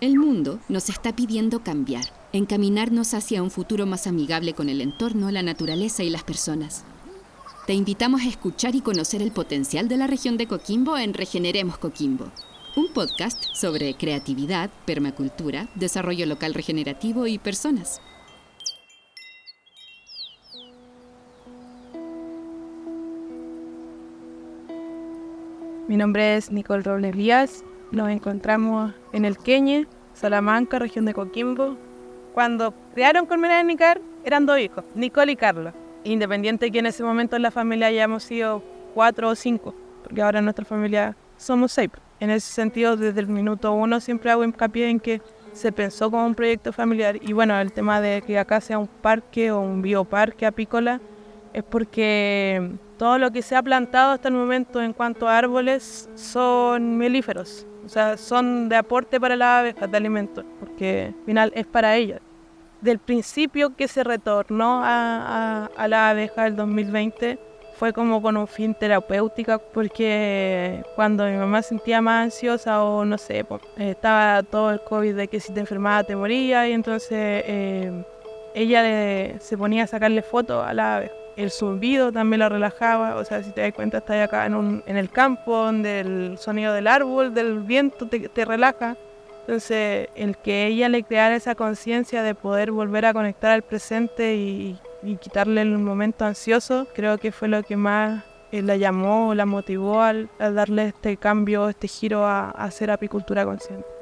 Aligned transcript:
El 0.00 0.16
mundo 0.16 0.60
nos 0.68 0.90
está 0.90 1.16
pidiendo 1.16 1.64
cambiar, 1.64 2.04
encaminarnos 2.32 3.14
hacia 3.14 3.42
un 3.42 3.50
futuro 3.50 3.84
más 3.84 4.06
amigable 4.06 4.54
con 4.54 4.68
el 4.68 4.80
entorno, 4.80 5.28
la 5.32 5.42
naturaleza 5.42 6.04
y 6.04 6.10
las 6.10 6.22
personas. 6.22 6.84
Te 7.66 7.74
invitamos 7.74 8.20
a 8.20 8.28
escuchar 8.28 8.76
y 8.76 8.80
conocer 8.80 9.22
el 9.22 9.32
potencial 9.32 9.88
de 9.88 9.96
la 9.96 10.06
región 10.06 10.36
de 10.36 10.46
Coquimbo 10.46 10.96
en 10.96 11.14
Regeneremos 11.14 11.78
Coquimbo, 11.78 12.30
un 12.76 12.92
podcast 12.92 13.42
sobre 13.54 13.92
creatividad, 13.94 14.70
permacultura, 14.86 15.68
desarrollo 15.74 16.26
local 16.26 16.54
regenerativo 16.54 17.26
y 17.26 17.38
personas. 17.38 18.00
Mi 25.88 25.96
nombre 25.96 26.36
es 26.36 26.52
Nicole 26.52 26.82
Robles 26.84 27.16
Díaz 27.16 27.64
nos 27.90 28.10
encontramos 28.10 28.92
en 29.12 29.24
el 29.24 29.38
Queñe, 29.38 29.86
Salamanca, 30.14 30.78
región 30.78 31.04
de 31.04 31.14
Coquimbo. 31.14 31.76
Cuando 32.34 32.74
crearon 32.94 33.26
Colmenar 33.26 33.64
Nicar, 33.64 34.00
eran 34.24 34.46
dos 34.46 34.58
hijos, 34.58 34.84
Nicole 34.94 35.32
y 35.32 35.36
Carlos. 35.36 35.74
Independiente 36.04 36.70
que 36.70 36.78
en 36.78 36.86
ese 36.86 37.02
momento 37.02 37.36
en 37.36 37.42
la 37.42 37.50
familia 37.50 37.88
hayamos 37.88 38.22
sido 38.22 38.62
cuatro 38.94 39.28
o 39.28 39.34
cinco, 39.34 39.74
porque 40.02 40.22
ahora 40.22 40.38
en 40.38 40.44
nuestra 40.44 40.64
familia 40.64 41.16
somos 41.36 41.72
seis. 41.72 41.90
En 42.20 42.30
ese 42.30 42.52
sentido, 42.52 42.96
desde 42.96 43.20
el 43.20 43.28
minuto 43.28 43.72
uno 43.72 44.00
siempre 44.00 44.30
hago 44.30 44.44
hincapié 44.44 44.90
en 44.90 45.00
que 45.00 45.20
se 45.52 45.72
pensó 45.72 46.10
como 46.10 46.26
un 46.26 46.34
proyecto 46.34 46.72
familiar. 46.72 47.16
Y 47.22 47.32
bueno, 47.32 47.58
el 47.58 47.72
tema 47.72 48.00
de 48.00 48.22
que 48.22 48.38
acá 48.38 48.60
sea 48.60 48.78
un 48.78 48.86
parque 48.86 49.50
o 49.50 49.60
un 49.60 49.82
bioparque 49.82 50.46
apícola 50.46 51.00
es 51.52 51.62
porque 51.64 52.70
todo 52.98 53.18
lo 53.18 53.30
que 53.30 53.42
se 53.42 53.56
ha 53.56 53.62
plantado 53.62 54.12
hasta 54.12 54.28
el 54.28 54.34
momento 54.34 54.82
en 54.82 54.92
cuanto 54.92 55.28
a 55.28 55.38
árboles 55.38 56.08
son 56.14 56.96
melíferos. 56.98 57.66
O 57.88 57.90
sea, 57.90 58.18
son 58.18 58.68
de 58.68 58.76
aporte 58.76 59.18
para 59.18 59.34
las 59.34 59.60
abejas 59.60 59.90
de 59.90 59.96
alimento, 59.96 60.44
porque 60.60 61.14
al 61.18 61.24
final 61.24 61.52
es 61.54 61.66
para 61.66 61.96
ellas. 61.96 62.20
Del 62.82 62.98
principio 62.98 63.74
que 63.76 63.88
se 63.88 64.04
retornó 64.04 64.82
a, 64.84 65.70
a, 65.74 65.88
la 65.88 66.10
abeja 66.10 66.46
el 66.46 66.54
2020 66.54 67.38
fue 67.78 67.94
como 67.94 68.20
con 68.20 68.36
un 68.36 68.46
fin 68.46 68.74
terapéutico, 68.74 69.58
porque 69.72 70.84
cuando 70.96 71.24
mi 71.24 71.38
mamá 71.38 71.62
sentía 71.62 72.02
más 72.02 72.24
ansiosa 72.24 72.84
o 72.84 73.06
no 73.06 73.16
sé, 73.16 73.46
estaba 73.78 74.42
todo 74.42 74.70
el 74.72 74.82
COVID 74.82 75.16
de 75.16 75.28
que 75.28 75.40
si 75.40 75.54
te 75.54 75.60
enfermabas 75.60 76.06
te 76.06 76.14
moría 76.14 76.68
y 76.68 76.72
entonces 76.72 77.42
eh, 77.46 78.04
ella 78.54 79.40
se 79.40 79.56
ponía 79.56 79.84
a 79.84 79.86
sacarle 79.86 80.20
fotos 80.20 80.62
a 80.62 80.74
la 80.74 80.96
abeja 80.96 81.17
el 81.38 81.52
zumbido 81.52 82.10
también 82.10 82.40
la 82.40 82.48
relajaba, 82.48 83.14
o 83.14 83.24
sea, 83.24 83.44
si 83.44 83.52
te 83.52 83.60
das 83.60 83.72
cuenta, 83.72 83.98
estás 83.98 84.24
acá 84.24 84.44
en, 84.44 84.56
un, 84.56 84.82
en 84.86 84.96
el 84.96 85.08
campo 85.08 85.56
donde 85.56 86.00
el 86.00 86.36
sonido 86.36 86.74
del 86.74 86.88
árbol, 86.88 87.32
del 87.32 87.60
viento 87.60 88.08
te, 88.08 88.28
te 88.28 88.44
relaja. 88.44 88.96
Entonces, 89.42 90.08
el 90.16 90.36
que 90.36 90.66
ella 90.66 90.88
le 90.88 91.04
creara 91.04 91.36
esa 91.36 91.54
conciencia 91.54 92.24
de 92.24 92.34
poder 92.34 92.72
volver 92.72 93.06
a 93.06 93.12
conectar 93.12 93.52
al 93.52 93.62
presente 93.62 94.34
y, 94.34 94.78
quitarle 95.20 95.62
el 95.62 95.78
momento 95.78 96.24
ansioso, 96.24 96.88
creo 96.92 97.18
que 97.18 97.30
fue 97.30 97.46
lo 97.46 97.62
que 97.62 97.76
más 97.76 98.24
eh, 98.50 98.60
la 98.60 98.76
llamó, 98.76 99.32
la 99.32 99.46
motivó 99.46 100.02
al, 100.02 100.28
darle 100.38 100.88
este 100.88 101.16
cambio, 101.16 101.68
este 101.68 101.86
giro 101.86 102.26
a 102.26 102.50
hacer 102.50 102.90
apicultura 102.90 103.44
consciente. 103.44 103.97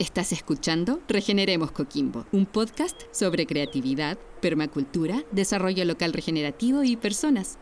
Estás 0.00 0.32
escuchando 0.32 1.00
Regeneremos 1.08 1.72
Coquimbo, 1.72 2.24
un 2.32 2.46
podcast 2.46 3.02
sobre 3.10 3.44
creatividad, 3.44 4.16
permacultura, 4.40 5.24
desarrollo 5.30 5.84
local 5.84 6.14
regenerativo 6.14 6.82
y 6.82 6.96
personas. 6.96 7.58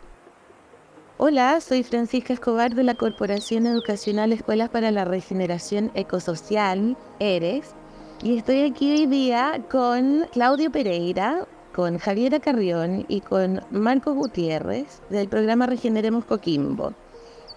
Hola, 1.16 1.60
soy 1.60 1.82
Francisca 1.82 2.32
Escobar 2.32 2.76
de 2.76 2.84
la 2.84 2.94
Corporación 2.94 3.66
Educacional 3.66 4.32
Escuelas 4.32 4.68
para 4.68 4.92
la 4.92 5.04
Regeneración 5.04 5.90
Ecosocial, 5.96 6.96
ERES, 7.18 7.74
y 8.22 8.38
estoy 8.38 8.60
aquí 8.60 8.92
hoy 8.92 9.06
día 9.06 9.64
con 9.68 10.28
Claudio 10.30 10.70
Pereira, 10.70 11.44
con 11.74 11.98
Javiera 11.98 12.38
Carrión 12.38 13.04
y 13.08 13.20
con 13.20 13.62
Marco 13.72 14.14
Gutiérrez 14.14 15.02
del 15.10 15.28
programa 15.28 15.66
Regeneremos 15.66 16.24
Coquimbo. 16.24 16.94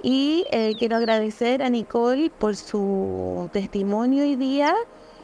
Y 0.04 0.46
eh, 0.52 0.74
quiero 0.80 0.96
agradecer 0.96 1.62
a 1.62 1.70
Nicole 1.70 2.32
por 2.32 2.56
su 2.56 3.50
testimonio 3.54 4.24
hoy 4.24 4.36
día 4.36 4.74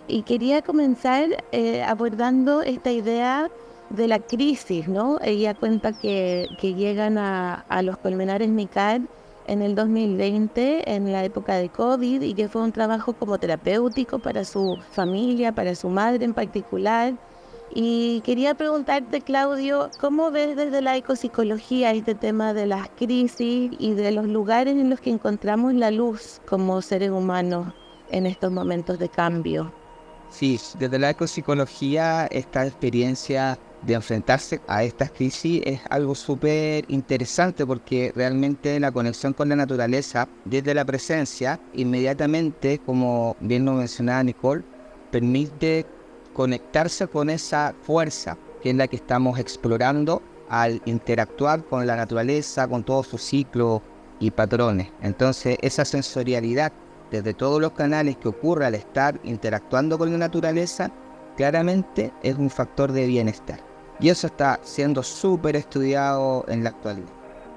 y 0.07 0.21
quería 0.21 0.61
comenzar 0.61 1.43
eh, 1.51 1.81
abordando 1.83 2.61
esta 2.61 2.91
idea 2.91 3.49
de 3.89 4.07
la 4.07 4.19
crisis, 4.19 4.87
¿no? 4.87 5.17
Ella 5.21 5.55
cuenta 5.55 5.93
que, 5.93 6.47
que 6.59 6.75
llegan 6.75 7.17
a, 7.17 7.66
a, 7.69 7.81
los 7.81 7.97
colmenares 7.97 8.49
Nicar 8.49 9.01
en 9.47 9.61
el 9.61 9.73
2020, 9.75 10.93
en 10.93 11.11
la 11.11 11.23
época 11.23 11.55
de 11.55 11.69
COVID, 11.69 12.21
y 12.21 12.33
que 12.33 12.47
fue 12.47 12.61
un 12.61 12.71
trabajo 12.71 13.13
como 13.13 13.39
terapéutico 13.39 14.19
para 14.19 14.43
su 14.43 14.77
familia, 14.91 15.53
para 15.53 15.73
su 15.73 15.89
madre 15.89 16.25
en 16.25 16.33
particular, 16.33 17.13
y 17.73 18.22
quería 18.22 18.55
preguntarte, 18.55 19.22
Claudio, 19.22 19.89
¿cómo 20.00 20.31
ves 20.31 20.55
desde 20.55 20.81
la 20.81 20.95
ecopsicología 20.97 21.91
este 21.91 22.16
tema 22.16 22.53
de 22.53 22.66
las 22.66 22.89
crisis 22.89 23.72
y 23.78 23.94
de 23.94 24.11
los 24.11 24.28
lugares 24.28 24.75
en 24.75 24.89
los 24.89 25.00
que 25.00 25.09
encontramos 25.09 25.73
la 25.73 25.91
luz 25.91 26.41
como 26.47 26.81
seres 26.81 27.11
humanos 27.11 27.73
en 28.09 28.25
estos 28.25 28.51
momentos 28.51 29.00
de 29.00 29.09
cambio? 29.09 29.72
Sí, 30.29 30.59
desde 30.78 31.00
la 31.00 31.11
ecopsicología 31.11 32.28
esta 32.28 32.66
experiencia 32.66 33.57
de 33.81 33.94
enfrentarse 33.94 34.59
a 34.67 34.84
estas 34.84 35.11
crisis 35.11 35.61
es 35.66 35.79
algo 35.89 36.16
súper 36.16 36.85
interesante 36.88 37.66
porque 37.66 38.11
realmente 38.16 38.79
la 38.79 38.91
conexión 38.91 39.34
con 39.34 39.49
la 39.49 39.55
naturaleza 39.55 40.28
desde 40.45 40.73
la 40.73 40.84
presencia 40.84 41.59
inmediatamente, 41.73 42.79
como 42.79 43.35
bien 43.39 43.66
lo 43.66 43.73
mencionaba 43.73 44.23
Nicole, 44.23 44.63
permite 45.11 45.85
conectarse 46.37 47.07
con 47.07 47.31
esa 47.31 47.73
fuerza 47.81 48.37
que 48.61 48.69
es 48.69 48.75
la 48.75 48.87
que 48.87 48.97
estamos 48.97 49.39
explorando 49.39 50.21
al 50.49 50.81
interactuar 50.85 51.63
con 51.65 51.87
la 51.87 51.95
naturaleza, 51.95 52.67
con 52.67 52.83
todos 52.83 53.07
sus 53.07 53.23
ciclos 53.23 53.81
y 54.19 54.29
patrones. 54.29 54.91
Entonces 55.01 55.57
esa 55.61 55.83
sensorialidad 55.83 56.71
desde 57.09 57.33
todos 57.33 57.59
los 57.59 57.71
canales 57.71 58.17
que 58.17 58.27
ocurre 58.27 58.67
al 58.67 58.75
estar 58.75 59.19
interactuando 59.23 59.97
con 59.97 60.11
la 60.11 60.17
naturaleza, 60.19 60.91
claramente 61.35 62.13
es 62.21 62.35
un 62.35 62.51
factor 62.51 62.91
de 62.91 63.07
bienestar. 63.07 63.59
Y 63.99 64.09
eso 64.09 64.27
está 64.27 64.59
siendo 64.61 65.01
súper 65.01 65.55
estudiado 65.55 66.45
en 66.47 66.63
la 66.63 66.69
actualidad. 66.69 67.09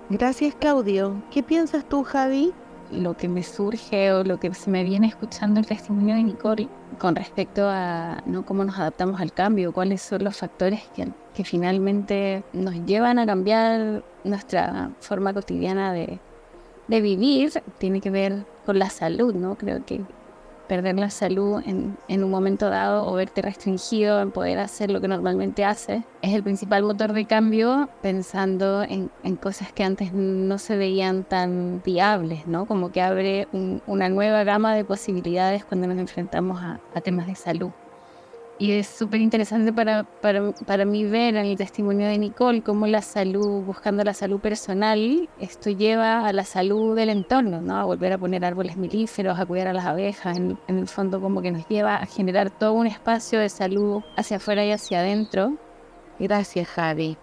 Gracias 0.09 0.55
Claudio. 0.55 1.23
¿Qué 1.31 1.43
piensas 1.43 1.85
tú 1.87 2.03
Javi? 2.03 2.55
Lo 2.93 3.17
que 3.17 3.29
me 3.29 3.43
surge 3.43 4.13
o 4.13 4.25
lo 4.25 4.39
que 4.41 4.53
se 4.55 4.71
me 4.71 4.85
viene 4.85 5.07
escuchando 5.07 5.61
el 5.61 5.67
testimonio 5.67 6.15
de 6.15 6.23
Nicole 6.23 6.69
con 6.99 7.15
respecto 7.15 7.69
a 7.69 8.23
¿no? 8.27 8.45
cómo 8.45 8.65
nos 8.65 8.79
adaptamos 8.79 9.21
al 9.21 9.33
cambio, 9.33 9.73
cuáles 9.73 10.03
son 10.03 10.25
los 10.25 10.37
factores 10.37 10.83
que, 10.95 11.09
que 11.35 11.45
finalmente 11.45 12.43
nos 12.53 12.75
llevan 12.87 13.19
a 13.19 13.27
cambiar 13.27 14.03
nuestra 14.25 14.91
forma 15.01 15.33
cotidiana 15.33 15.93
de, 15.93 16.19
de 16.89 17.01
vivir, 17.01 17.53
tiene 17.79 18.01
que 18.01 18.11
ver 18.11 18.45
con 18.67 18.79
la 18.79 18.91
salud, 18.91 19.35
¿no? 19.35 19.55
Creo 19.55 19.85
que 19.85 20.01
perder 20.71 20.95
la 21.01 21.11
salud 21.11 21.61
en, 21.67 21.99
en, 22.07 22.23
un 22.23 22.31
momento 22.31 22.71
dado 22.71 23.05
o 23.05 23.15
verte 23.15 23.43
restringido 23.43 24.21
en 24.21 24.31
poder 24.31 24.61
hacer 24.61 24.89
lo 24.89 25.01
que 25.01 25.09
normalmente 25.09 25.65
haces, 25.65 26.05
es 26.23 26.33
el 26.33 26.45
principal 26.45 26.85
motor 26.85 27.13
de 27.13 27.25
cambio 27.25 27.89
pensando 28.03 28.85
en, 28.85 29.11
cosas 29.43 29.73
que 29.73 29.83
antes 29.83 30.13
no 30.13 30.59
se 30.59 30.77
veían 30.77 31.25
tan 31.25 31.83
viables, 31.85 32.47
¿no? 32.47 32.67
Como 32.67 32.93
que 32.93 33.03
abre 33.03 33.49
una 33.89 34.09
nueva 34.09 34.45
gama 34.45 34.73
de 34.77 34.85
posibilidades 34.85 35.65
cuando 35.65 35.89
nos 35.89 35.99
enfrentamos 35.99 36.61
a 36.63 37.01
temas 37.01 37.27
de 37.27 37.35
salud. 37.35 37.73
Y 38.61 38.73
es 38.73 38.89
súper 38.89 39.23
interesante 39.23 39.73
para, 39.73 40.05
para, 40.05 40.53
para, 40.53 40.85
mí 40.85 41.05
ver 41.05 41.35
en 41.35 41.47
el 41.47 41.57
testimonio 41.57 42.07
de 42.09 42.19
Nicole 42.19 42.61
cómo 42.61 42.87
la 42.87 43.01
salud, 43.01 43.63
buscando 43.63 44.05
la 44.05 44.13
salud 44.13 44.39
personal, 44.39 45.31
esto 45.41 45.71
lleva 45.71 46.27
a 46.27 46.33
la 46.35 46.45
salud 46.45 46.95
del 46.95 47.09
entorno, 47.09 47.63
¿no? 47.63 47.77
A 47.77 47.85
volver 47.85 48.13
a 48.13 48.19
poner 48.19 48.45
árboles 48.45 48.77
melíferos, 48.77 49.39
a 49.39 49.47
cuidar 49.47 49.69
a 49.69 49.73
las 49.73 49.87
abejas, 49.87 50.37
en, 50.37 50.59
en 50.69 50.79
el 50.79 50.89
fondo 50.89 51.23
como 51.23 51.41
que 51.41 51.51
nos 51.51 51.67
lleva 51.69 51.97
a 51.97 52.05
generar 52.05 52.51
todo 52.51 52.75
un 52.75 52.87
espacio 52.87 53.41
de 53.41 53.49
salud 53.49 54.03
hacia 54.19 54.37
afuera 54.37 54.63
y 54.63 54.73
hacia 54.73 54.99
adentro. 54.99 55.55
Gracias, 56.19 56.69
Javi. 56.69 57.17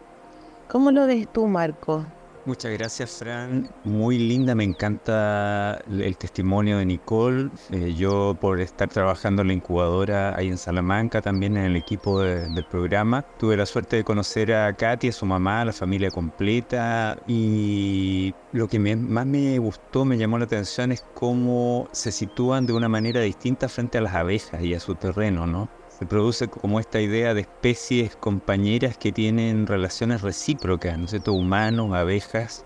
¿Cómo 0.67 0.89
lo 0.89 1.05
ves 1.05 1.31
tú, 1.31 1.45
Marco? 1.45 2.03
Muchas 2.47 2.71
gracias, 2.71 3.11
Fran. 3.11 3.69
Muy 3.83 4.17
linda, 4.17 4.55
me 4.55 4.63
encanta 4.63 5.81
el 5.89 6.15
testimonio 6.15 6.77
de 6.77 6.85
Nicole. 6.85 7.49
Eh, 7.71 7.93
yo 7.93 8.37
por 8.39 8.61
estar 8.61 8.87
trabajando 8.87 9.41
en 9.41 9.49
la 9.49 9.53
incubadora 9.53 10.33
ahí 10.33 10.47
en 10.47 10.57
Salamanca, 10.57 11.21
también 11.21 11.57
en 11.57 11.65
el 11.65 11.75
equipo 11.75 12.21
del 12.21 12.63
programa, 12.63 13.23
tuve 13.37 13.57
la 13.57 13.65
suerte 13.65 13.97
de 13.97 14.05
conocer 14.05 14.53
a 14.53 14.71
Katy, 14.71 15.09
a 15.09 15.11
su 15.11 15.25
mamá, 15.25 15.59
a 15.59 15.65
la 15.65 15.73
familia 15.73 16.09
completa 16.09 17.17
y 17.27 18.33
lo 18.53 18.69
que 18.69 18.79
más 18.79 19.25
me 19.25 19.59
gustó, 19.59 20.05
me 20.05 20.17
llamó 20.17 20.37
la 20.37 20.45
atención 20.45 20.93
es 20.93 21.03
cómo 21.15 21.89
se 21.91 22.13
sitúan 22.13 22.65
de 22.65 22.71
una 22.71 22.87
manera 22.87 23.19
distinta 23.19 23.67
frente 23.67 23.97
a 23.97 24.01
las 24.01 24.15
abejas 24.15 24.61
y 24.63 24.73
a 24.73 24.79
su 24.79 24.95
terreno, 24.95 25.47
¿no? 25.47 25.67
Se 25.97 26.05
produce 26.05 26.47
como 26.47 26.79
esta 26.79 27.01
idea 27.01 27.33
de 27.33 27.41
especies 27.41 28.15
compañeras 28.15 28.97
que 28.97 29.11
tienen 29.11 29.65
relaciones 29.65 30.21
recíprocas, 30.21 30.97
¿no 30.97 31.05
es 31.05 31.11
cierto? 31.11 31.33
Humanos, 31.33 31.93
abejas, 31.93 32.65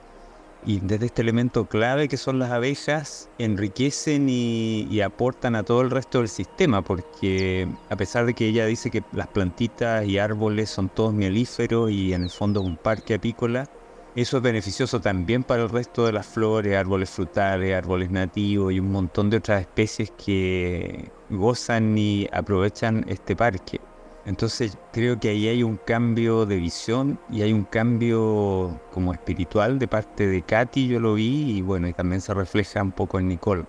y 0.66 0.80
desde 0.80 1.08
este 1.08 1.22
elemento 1.22 1.66
clave 1.66 2.08
que 2.08 2.18
son 2.18 2.38
las 2.38 2.52
abejas, 2.52 3.30
enriquecen 3.40 4.28
y, 4.30 5.02
aportan 5.02 5.56
a 5.56 5.64
todo 5.64 5.82
el 5.82 5.90
resto 5.90 6.20
del 6.20 6.30
sistema, 6.30 6.84
porque 6.84 7.68
a 7.90 7.96
pesar 7.96 8.26
de 8.26 8.34
que 8.36 8.48
ella 8.48 8.66
dice 8.66 8.92
que 8.92 9.04
las 9.14 9.28
plantitas 9.28 10.06
y 10.06 10.20
árboles 10.20 10.70
son 10.70 10.90
todos 10.90 11.14
mielíferos 11.14 11.90
y 11.90 12.14
en 12.14 12.24
el 12.24 12.30
fondo 12.30 12.62
un 12.62 12.78
parque 12.78 13.16
apícola, 13.16 13.68
eso 14.16 14.38
es 14.38 14.44
beneficioso 14.44 15.00
también 15.00 15.44
para 15.44 15.64
el 15.64 15.70
resto 15.70 16.06
de 16.06 16.12
las 16.12 16.28
flores, 16.28 16.76
árboles 16.76 17.10
frutales, 17.10 17.74
árboles 17.76 18.12
nativos 18.12 18.74
y 18.74 18.80
un 18.80 18.92
montón 18.92 19.30
de 19.30 19.38
otras 19.38 19.62
especies 19.62 20.12
que 20.12 21.10
gozan 21.30 21.98
y 21.98 22.28
aprovechan 22.34 23.06
este 23.08 23.36
parque. 23.36 23.80
Entonces 24.26 24.78
creo 24.92 25.20
que 25.20 25.30
ahí 25.30 25.48
hay 25.48 25.64
un 25.64 25.78
cambio 25.78 26.46
de 26.46 26.58
visión 26.58 27.20
y 27.30 27.42
hay 27.42 27.54
un 27.54 27.64
cambio 27.64 28.80
como 28.92 29.14
espiritual 29.14 29.80
de 29.80 29.88
parte 29.88 30.28
de 30.28 30.42
Katy, 30.44 30.88
yo 30.88 31.00
lo 31.00 31.16
vi 31.16 31.58
y 31.58 31.62
bueno, 31.62 31.88
y 31.88 31.94
también 31.94 32.22
se 32.22 32.34
refleja 32.34 32.84
un 32.84 32.92
poco 32.92 33.20
en 33.20 33.30
Nicole. 33.30 33.66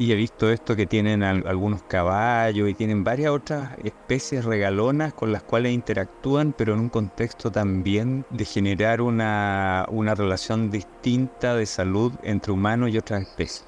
Y 0.00 0.12
he 0.12 0.14
visto 0.14 0.48
esto 0.48 0.76
que 0.76 0.86
tienen 0.86 1.24
algunos 1.24 1.82
caballos 1.82 2.68
y 2.68 2.74
tienen 2.74 3.02
varias 3.02 3.32
otras 3.32 3.70
especies 3.82 4.44
regalonas 4.44 5.12
con 5.12 5.32
las 5.32 5.42
cuales 5.42 5.72
interactúan, 5.72 6.54
pero 6.56 6.74
en 6.74 6.80
un 6.80 6.88
contexto 6.88 7.50
también 7.50 8.24
de 8.30 8.44
generar 8.44 9.00
una, 9.00 9.86
una 9.90 10.14
relación 10.14 10.70
distinta 10.70 11.56
de 11.56 11.66
salud 11.66 12.12
entre 12.22 12.52
humanos 12.52 12.90
y 12.90 12.98
otras 12.98 13.22
especies. 13.22 13.64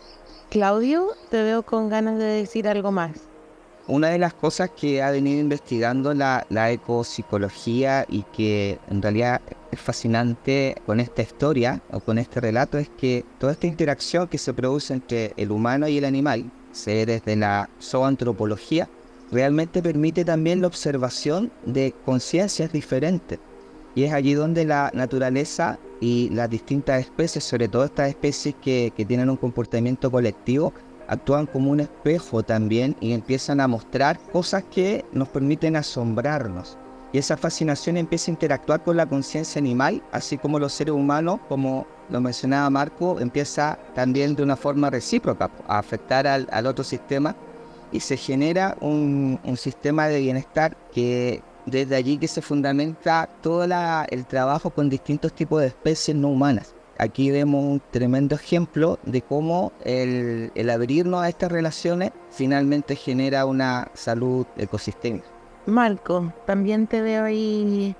Claudio, 0.50 1.08
te 1.30 1.42
veo 1.42 1.64
con 1.64 1.88
ganas 1.88 2.18
de 2.18 2.24
decir 2.24 2.68
algo 2.68 2.92
más. 2.92 3.29
Una 3.90 4.10
de 4.10 4.18
las 4.18 4.34
cosas 4.34 4.70
que 4.70 5.02
ha 5.02 5.10
venido 5.10 5.40
investigando 5.40 6.14
la, 6.14 6.46
ecopsicología 6.70 8.06
y 8.08 8.22
que 8.22 8.78
en 8.88 9.02
realidad 9.02 9.40
es 9.72 9.80
fascinante 9.80 10.76
con 10.86 11.00
esta 11.00 11.22
historia 11.22 11.82
o 11.90 11.98
con 11.98 12.16
este 12.18 12.38
relato 12.38 12.78
es 12.78 12.88
que 12.88 13.24
toda 13.40 13.50
esta 13.50 13.66
interacción 13.66 14.28
que 14.28 14.38
se 14.38 14.54
produce 14.54 14.94
entre 14.94 15.34
el 15.36 15.50
humano 15.50 15.88
y 15.88 15.98
el 15.98 16.04
animal, 16.04 16.52
seres 16.70 17.24
de 17.24 17.34
la 17.34 17.68
zoantropología, 17.82 18.88
realmente 19.32 19.82
permite 19.82 20.24
también 20.24 20.60
la 20.60 20.68
observación 20.68 21.50
de 21.66 21.92
conciencias 22.04 22.72
diferentes. 22.72 23.40
Y 23.96 24.04
es 24.04 24.12
allí 24.12 24.34
donde 24.34 24.66
la 24.66 24.92
naturaleza 24.94 25.80
y 26.00 26.30
las 26.30 26.48
distintas 26.48 27.00
especies, 27.00 27.42
sobre 27.42 27.66
todo 27.66 27.86
estas 27.86 28.10
especies 28.10 28.54
que, 28.62 28.92
que 28.96 29.04
tienen 29.04 29.30
un 29.30 29.36
comportamiento 29.36 30.12
colectivo, 30.12 30.72
actúan 31.10 31.46
como 31.46 31.72
un 31.72 31.80
espejo 31.80 32.44
también 32.44 32.96
y 33.00 33.12
empiezan 33.12 33.60
a 33.60 33.66
mostrar 33.66 34.18
cosas 34.32 34.62
que 34.70 35.04
nos 35.12 35.28
permiten 35.28 35.74
asombrarnos. 35.74 36.78
Y 37.12 37.18
esa 37.18 37.36
fascinación 37.36 37.96
empieza 37.96 38.30
a 38.30 38.34
interactuar 38.34 38.84
con 38.84 38.96
la 38.96 39.06
conciencia 39.06 39.58
animal, 39.58 40.00
así 40.12 40.38
como 40.38 40.60
los 40.60 40.72
seres 40.72 40.94
humanos, 40.94 41.40
como 41.48 41.84
lo 42.08 42.20
mencionaba 42.20 42.70
Marco, 42.70 43.18
empieza 43.18 43.76
también 43.92 44.36
de 44.36 44.44
una 44.44 44.56
forma 44.56 44.88
recíproca 44.88 45.50
a 45.66 45.78
afectar 45.78 46.28
al, 46.28 46.66
otro 46.66 46.84
sistema 46.84 47.34
y 47.90 47.98
se 47.98 48.16
genera 48.16 48.76
un, 48.80 49.40
un, 49.42 49.56
sistema 49.56 50.06
de 50.06 50.20
bienestar 50.20 50.76
que 50.92 51.42
desde 51.66 51.96
allí 51.96 52.18
que 52.18 52.28
se 52.28 52.40
fundamenta 52.40 53.28
todo 53.42 53.64
el 53.64 54.26
trabajo 54.26 54.70
con 54.70 54.88
distintos 54.88 55.32
tipos 55.32 55.60
de 55.60 55.66
especies 55.66 56.16
no 56.16 56.28
humanas 56.28 56.74
aquí 57.00 57.30
vemos 57.30 57.64
un 57.64 57.82
tremendo 57.90 58.34
ejemplo 58.34 58.98
de 59.04 59.22
cómo 59.22 59.72
el, 59.84 60.52
abrirnos 60.70 61.22
a 61.22 61.28
estas 61.28 61.50
relaciones 61.50 62.12
finalmente 62.30 62.94
genera 62.94 63.46
una 63.46 63.88
salud 63.94 64.46
ecosistémica. 64.56 65.26
Marco, 65.66 66.32
también 66.46 66.86
te 66.86 67.00
veo 67.00 67.24
ahí 67.24 67.96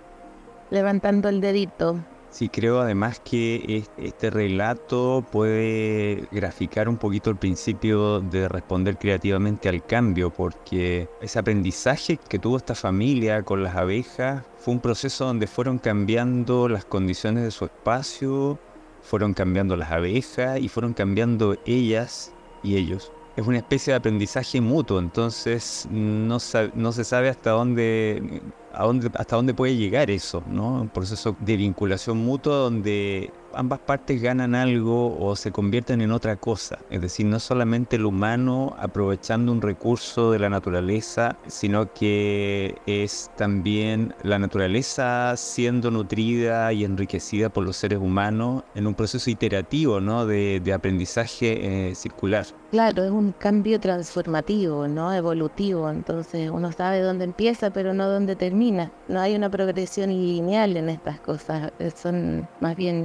levantando 0.70 1.28
el 1.28 1.40
dedito. 1.40 1.98
Sí, 2.30 2.48
creo 2.48 2.80
además 2.80 3.20
que 3.20 3.84
este 3.96 4.30
relato 4.30 5.24
puede 5.32 6.28
graficar 6.30 6.88
un 6.88 6.96
poquito 6.96 7.28
el 7.28 7.36
principio 7.36 8.20
de 8.20 8.48
responder 8.48 8.98
creativamente 8.98 9.68
al 9.68 9.84
cambio, 9.84 10.30
porque 10.30 11.08
ese 11.20 11.40
aprendizaje 11.40 12.18
que 12.28 12.38
tuvo 12.38 12.58
esta 12.58 12.76
familia 12.76 13.42
con 13.42 13.64
las 13.64 13.74
abejas 13.74 14.44
fue 14.58 14.74
un 14.74 14.80
proceso 14.80 15.24
donde 15.24 15.48
fueron 15.48 15.78
cambiando 15.78 16.68
las 16.68 16.84
condiciones 16.84 17.42
de 17.42 17.50
su 17.50 17.64
espacio, 17.64 18.60
fueron 19.02 19.34
cambiando 19.34 19.76
las 19.76 19.90
abejas 19.90 20.60
y 20.60 20.68
fueron 20.68 20.94
cambiando 20.94 21.56
ellas 21.66 22.32
y 22.62 22.76
ellos. 22.76 23.12
Es 23.36 23.46
una 23.46 23.58
especie 23.58 23.92
de 23.92 23.98
aprendizaje 23.98 24.60
mutuo, 24.60 24.98
entonces 24.98 25.88
no, 25.90 26.38
no 26.74 26.92
se 26.92 27.04
sabe 27.04 27.28
hasta 27.28 27.50
dónde, 27.50 28.42
hasta 28.72 29.36
dónde 29.36 29.54
puede 29.54 29.76
llegar 29.76 30.10
eso, 30.10 30.42
¿no? 30.48 30.82
Un 30.82 30.88
proceso 30.88 31.36
de 31.40 31.56
vinculación 31.56 32.18
mutua 32.18 32.56
donde 32.56 33.30
ambas 33.54 33.80
partes 33.80 34.20
ganan 34.20 34.54
algo 34.54 35.18
o 35.18 35.36
se 35.36 35.52
convierten 35.52 36.00
en 36.00 36.12
otra 36.12 36.36
cosa. 36.36 36.78
Es 36.90 37.00
decir, 37.00 37.26
no 37.26 37.40
solamente 37.40 37.96
el 37.96 38.06
humano 38.06 38.74
aprovechando 38.78 39.52
un 39.52 39.62
recurso 39.62 40.32
de 40.32 40.38
la 40.38 40.48
naturaleza, 40.48 41.36
sino 41.46 41.92
que 41.92 42.76
es 42.86 43.30
también 43.36 44.14
la 44.22 44.38
naturaleza 44.38 45.36
siendo 45.36 45.90
nutrida 45.90 46.72
y 46.72 46.84
enriquecida 46.84 47.48
por 47.48 47.64
los 47.64 47.76
seres 47.76 47.98
humanos 47.98 48.64
en 48.74 48.86
un 48.86 48.94
proceso 48.94 49.30
iterativo 49.30 50.00
¿no? 50.00 50.26
de, 50.26 50.72
aprendizaje 50.74 51.90
eh, 51.90 51.94
circular. 51.94 52.46
Claro, 52.70 53.02
es 53.02 53.10
un 53.10 53.32
cambio 53.32 53.80
transformativo, 53.80 54.86
¿no? 54.86 55.12
evolutivo. 55.12 55.90
Entonces 55.90 56.50
uno 56.50 56.70
sabe 56.70 57.00
dónde 57.00 57.24
empieza, 57.24 57.70
pero 57.70 57.94
no 57.94 58.08
dónde 58.08 58.36
termina. 58.36 58.92
No 59.08 59.20
hay 59.20 59.34
una 59.34 59.50
progresión 59.50 60.10
lineal 60.10 60.76
en 60.76 60.88
estas 60.88 61.18
cosas. 61.20 61.72
Son 61.96 62.48
más 62.60 62.76
bien 62.76 63.04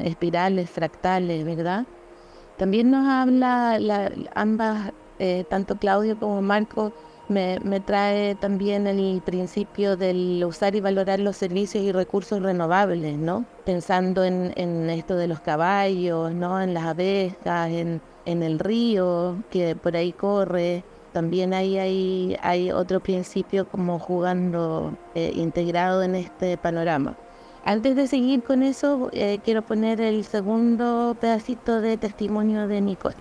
fractales, 0.69 1.45
¿verdad? 1.45 1.85
También 2.57 2.91
nos 2.91 3.07
habla 3.07 3.79
ambas, 4.33 4.91
eh, 5.19 5.43
tanto 5.49 5.77
Claudio 5.77 6.17
como 6.17 6.41
Marco, 6.41 6.93
me, 7.27 7.79
trae 7.79 8.35
también 8.35 8.87
el 8.87 9.21
principio 9.25 9.97
del 9.97 10.43
usar 10.45 10.75
y 10.75 10.81
valorar 10.81 11.19
los 11.19 11.37
servicios 11.37 11.83
y 11.83 11.91
recursos 11.91 12.41
renovables, 12.41 13.17
¿no? 13.17 13.45
Pensando 13.65 14.23
en, 14.23 14.89
esto 14.89 15.15
de 15.15 15.27
los 15.27 15.39
caballos, 15.39 16.33
¿no? 16.33 16.61
En 16.61 16.73
las 16.73 16.85
abejas, 16.85 17.69
en, 17.71 18.01
el 18.25 18.59
río 18.59 19.37
que 19.49 19.75
por 19.75 19.95
ahí 19.95 20.11
corre. 20.13 20.83
También 21.13 21.53
ahí 21.53 21.77
hay, 21.77 22.37
hay 22.41 22.71
otro 22.71 22.99
principio 22.99 23.67
como 23.69 23.99
jugando 23.99 24.97
eh, 25.15 25.31
integrado 25.35 26.03
en 26.03 26.15
este 26.15 26.57
panorama. 26.57 27.15
Antes 27.67 27.95
de 27.95 28.05
seguir 28.05 28.43
con 28.43 28.61
eso, 28.61 29.09
eh, 29.11 29.39
quiero 29.43 29.63
poner 29.63 29.99
el 29.99 30.23
segundo 30.23 31.17
pedacito 31.19 31.81
de 31.81 31.97
testimonio 31.97 32.67
de 32.67 32.79
Nicole. 32.79 33.15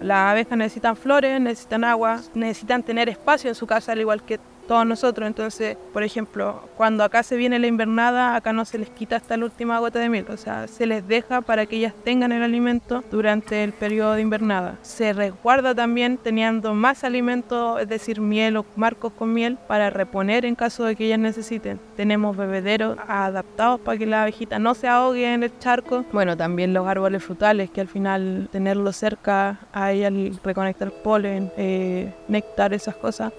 Las 0.00 0.30
abejas 0.30 0.56
necesitan 0.56 0.96
flores, 0.96 1.38
necesitan 1.38 1.84
agua, 1.84 2.22
necesitan 2.32 2.82
tener 2.82 3.10
espacio 3.10 3.50
en 3.50 3.54
su 3.54 3.66
casa, 3.66 3.92
al 3.92 4.00
igual 4.00 4.22
que 4.22 4.40
todos 4.68 4.86
nosotros. 4.86 5.26
Entonces, 5.26 5.76
por 5.92 6.04
ejemplo, 6.04 6.68
cuando 6.76 7.02
acá 7.02 7.24
se 7.24 7.36
viene 7.36 7.58
la 7.58 7.66
invernada, 7.66 8.36
acá 8.36 8.52
no 8.52 8.64
se 8.64 8.78
les 8.78 8.90
quita 8.90 9.16
hasta 9.16 9.36
la 9.36 9.46
última 9.46 9.80
gota 9.80 9.98
de 9.98 10.08
miel. 10.08 10.26
O 10.28 10.36
sea, 10.36 10.68
se 10.68 10.86
les 10.86 11.08
deja 11.08 11.40
para 11.40 11.66
que 11.66 11.76
ellas 11.76 11.94
tengan 12.04 12.30
el 12.30 12.42
alimento 12.42 13.02
durante 13.10 13.64
el 13.64 13.72
periodo 13.72 14.12
de 14.12 14.22
invernada. 14.22 14.78
Se 14.82 15.12
resguarda 15.12 15.74
también 15.74 16.18
teniendo 16.18 16.74
más 16.74 17.02
alimento, 17.02 17.78
es 17.78 17.88
decir, 17.88 18.20
miel 18.20 18.58
o 18.58 18.66
marcos 18.76 19.12
con 19.14 19.32
miel, 19.32 19.58
para 19.66 19.90
reponer 19.90 20.44
en 20.44 20.54
caso 20.54 20.84
de 20.84 20.94
que 20.94 21.06
ellas 21.06 21.18
necesiten. 21.18 21.80
Tenemos 21.96 22.36
bebederos 22.36 22.98
adaptados 23.08 23.80
para 23.80 23.98
que 23.98 24.06
la 24.06 24.22
abejita 24.22 24.58
no 24.58 24.74
se 24.74 24.86
ahogue 24.86 25.32
en 25.32 25.42
el 25.42 25.58
charco. 25.58 26.04
Bueno, 26.12 26.36
también 26.36 26.74
los 26.74 26.86
árboles 26.86 27.24
frutales, 27.24 27.70
que 27.70 27.80
al 27.80 27.88
final 27.88 28.48
tenerlos 28.52 28.96
cerca 28.96 29.60
a 29.72 29.92
ella 29.92 30.10
reconectar 30.44 30.90
polen, 30.90 31.50
eh, 31.56 32.12
néctar, 32.28 32.74
esas 32.74 32.96
cosas, 32.96 33.32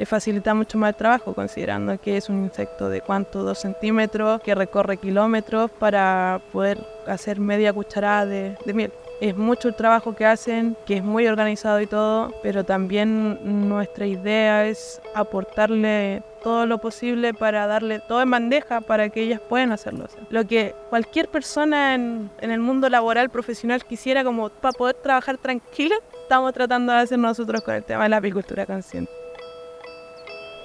le 0.00 0.06
facilita 0.06 0.54
mucho 0.54 0.78
más 0.78 0.88
el 0.88 0.94
trabajo, 0.94 1.34
considerando 1.34 2.00
que 2.00 2.16
es 2.16 2.30
un 2.30 2.44
insecto 2.44 2.88
de 2.88 3.02
cuánto, 3.02 3.42
dos 3.42 3.58
centímetros, 3.58 4.40
que 4.40 4.54
recorre 4.54 4.96
kilómetros 4.96 5.70
para 5.72 6.40
poder 6.52 6.78
hacer 7.06 7.38
media 7.38 7.70
cucharada 7.70 8.24
de, 8.24 8.56
miel. 8.72 8.94
Es 9.20 9.36
mucho 9.36 9.68
el 9.68 9.74
trabajo 9.74 10.16
que 10.16 10.24
hacen, 10.24 10.74
que 10.86 10.96
es 10.96 11.04
muy 11.04 11.26
organizado 11.26 11.82
y 11.82 11.86
todo, 11.86 12.32
pero 12.42 12.64
también 12.64 13.68
nuestra 13.68 14.06
idea 14.06 14.66
es 14.66 15.02
aportarle 15.14 16.22
todo 16.42 16.64
lo 16.64 16.78
posible 16.78 17.34
para 17.34 17.66
darle 17.66 18.00
todo 18.00 18.22
en 18.22 18.30
bandeja 18.30 18.80
para 18.80 19.10
que 19.10 19.20
ellas 19.20 19.42
puedan 19.50 19.70
hacerlo. 19.70 20.06
Lo 20.30 20.46
que 20.46 20.74
cualquier 20.88 21.28
persona 21.28 21.94
en, 21.94 22.30
en 22.40 22.50
el 22.50 22.60
mundo 22.60 22.88
laboral 22.88 23.28
profesional 23.28 23.84
quisiera 23.84 24.24
como 24.24 24.48
para 24.48 24.72
poder 24.72 24.94
trabajar 24.94 25.36
tranquila, 25.36 25.96
estamos 26.22 26.54
tratando 26.54 26.90
de 26.90 27.00
hacer 27.00 27.18
nosotros 27.18 27.60
con 27.60 27.74
el 27.74 27.84
tema 27.84 28.04
de 28.04 28.08
la 28.08 28.16
apicultura 28.16 28.64
consciente. 28.64 29.19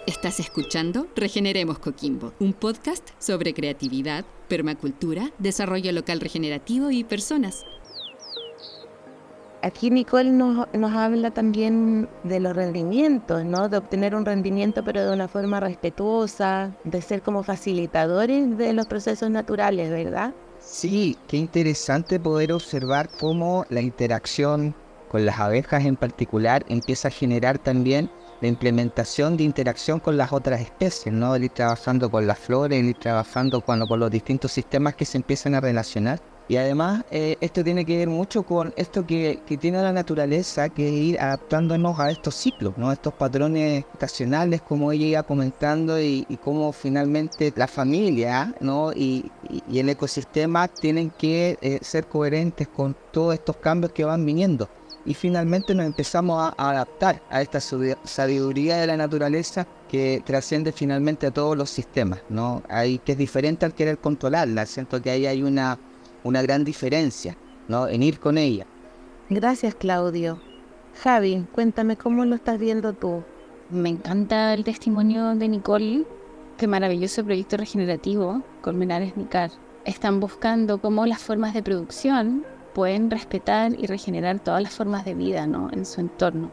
Estás 0.07 0.39
escuchando 0.39 1.07
Regeneremos 1.15 1.79
Coquimbo, 1.79 2.31
un 2.39 2.53
podcast 2.53 3.09
sobre 3.17 3.55
creatividad, 3.55 4.23
permacultura, 4.47 5.31
desarrollo 5.39 5.91
local 5.93 6.19
regenerativo 6.19 6.91
y 6.91 7.03
personas. 7.03 7.65
Aquí 9.63 9.89
Nicole 9.89 10.29
nos, 10.29 10.67
nos 10.75 10.93
habla 10.93 11.31
también 11.31 12.07
de 12.23 12.39
los 12.39 12.55
rendimientos, 12.55 13.43
¿no? 13.45 13.67
De 13.67 13.77
obtener 13.77 14.13
un 14.13 14.25
rendimiento 14.25 14.83
pero 14.83 15.03
de 15.03 15.11
una 15.11 15.27
forma 15.27 15.59
respetuosa, 15.59 16.77
de 16.83 17.01
ser 17.01 17.23
como 17.23 17.41
facilitadores 17.41 18.59
de 18.59 18.73
los 18.73 18.85
procesos 18.85 19.31
naturales, 19.31 19.89
¿verdad? 19.89 20.35
Sí, 20.59 21.17
qué 21.27 21.37
interesante 21.37 22.19
poder 22.19 22.53
observar 22.53 23.09
cómo 23.19 23.65
la 23.69 23.81
interacción 23.81 24.75
con 25.09 25.25
las 25.25 25.39
abejas 25.39 25.83
en 25.83 25.95
particular 25.95 26.63
empieza 26.69 27.07
a 27.07 27.11
generar 27.11 27.57
también 27.57 28.11
la 28.45 28.49
implementación 28.49 29.37
de 29.37 29.43
interacción 29.43 29.99
con 29.99 30.17
las 30.17 30.31
otras 30.31 30.61
especies, 30.61 31.13
¿no? 31.13 31.35
El 31.35 31.45
ir 31.45 31.51
trabajando 31.51 32.09
con 32.09 32.27
las 32.27 32.39
flores, 32.39 32.79
el 32.79 32.89
ir 32.89 32.97
trabajando 32.97 33.61
con 33.61 33.79
los 33.99 34.11
distintos 34.11 34.51
sistemas 34.51 34.95
que 34.95 35.05
se 35.05 35.17
empiezan 35.17 35.55
a 35.55 35.61
relacionar 35.61 36.21
y 36.47 36.57
además, 36.57 37.03
eh, 37.09 37.37
esto 37.41 37.63
tiene 37.63 37.85
que 37.85 37.97
ver 37.97 38.07
mucho 38.07 38.43
con 38.43 38.71
esto 38.77 39.05
que, 39.05 39.41
tiene 39.59 39.81
la 39.81 39.91
naturaleza, 39.91 40.69
que 40.69 40.87
es 40.87 40.93
ir 40.93 41.19
adaptándonos 41.19 41.99
a 41.99 42.11
estos 42.11 42.35
ciclos, 42.35 42.77
¿no? 42.77 42.91
estos 42.91 43.13
patrones 43.13 43.83
estacionales, 43.93 44.61
como 44.61 44.91
ella 44.91 45.05
iba 45.07 45.23
comentando, 45.23 45.99
y, 45.99 46.23
cómo 46.43 46.71
finalmente 46.71 47.51
la 47.55 47.67
familia 47.67 48.53
¿no? 48.59 48.91
y, 48.93 49.31
el 49.73 49.89
ecosistema 49.89 50.67
tienen 50.67 51.09
que 51.09 51.57
eh, 51.61 51.79
ser 51.81 52.05
coherentes 52.05 52.67
con 52.67 52.95
todos 53.11 53.33
estos 53.33 53.57
cambios 53.57 53.91
que 53.91 54.05
van 54.05 54.23
viniendo. 54.23 54.69
Y 55.05 55.13
finalmente 55.13 55.75
nos 55.75 55.85
empezamos 55.85 56.53
a, 56.57 56.69
adaptar 56.69 57.21
a 57.29 57.41
esta 57.41 57.59
sabiduría 57.59 58.77
de 58.77 58.87
la 58.87 58.97
naturaleza 58.97 59.67
que 59.87 60.23
trasciende 60.25 60.71
finalmente 60.71 61.27
a 61.27 61.31
todos 61.31 61.55
los 61.55 61.69
sistemas, 61.69 62.21
¿no? 62.29 62.63
Hay, 62.69 62.97
que 62.99 63.11
es 63.11 63.17
diferente 63.17 63.65
al 63.65 63.73
querer 63.73 63.99
controlarla. 63.99 64.65
Siento 64.65 65.01
que 65.01 65.11
ahí 65.11 65.25
hay 65.27 65.43
una 65.43 65.77
una 66.25 66.41
gran 66.41 66.65
diferencia, 66.65 67.37
¿no? 67.67 67.87
En 67.87 68.03
ir 68.03 68.19
con 68.19 68.37
ella. 68.37 68.65
Gracias, 69.29 69.75
Claudio. 69.75 70.41
Javi, 71.03 71.45
cuéntame 71.53 71.97
cómo 71.97 72.25
lo 72.25 72.35
estás 72.35 72.59
viendo 72.59 72.93
tú. 72.93 73.23
Me 73.69 73.89
encanta 73.89 74.53
el 74.53 74.63
testimonio 74.63 75.35
de 75.35 75.47
Nicole. 75.47 76.03
Qué 76.57 76.67
maravilloso 76.67 77.23
proyecto 77.23 77.57
regenerativo, 77.57 78.41
Colmenares 78.61 79.15
Nicar. 79.15 79.51
Están 79.85 80.19
buscando 80.19 80.79
cómo 80.79 81.05
las 81.05 81.21
formas 81.21 81.53
de 81.53 81.61
producción 81.61 82.43
pueden 82.75 83.09
respetar 83.09 83.71
y 83.79 83.87
regenerar 83.87 84.39
todas 84.39 84.61
las 84.61 84.73
formas 84.75 85.05
de 85.05 85.15
vida 85.15 85.47
¿no? 85.47 85.69
en 85.71 85.85
su 85.85 86.01
entorno. 86.01 86.51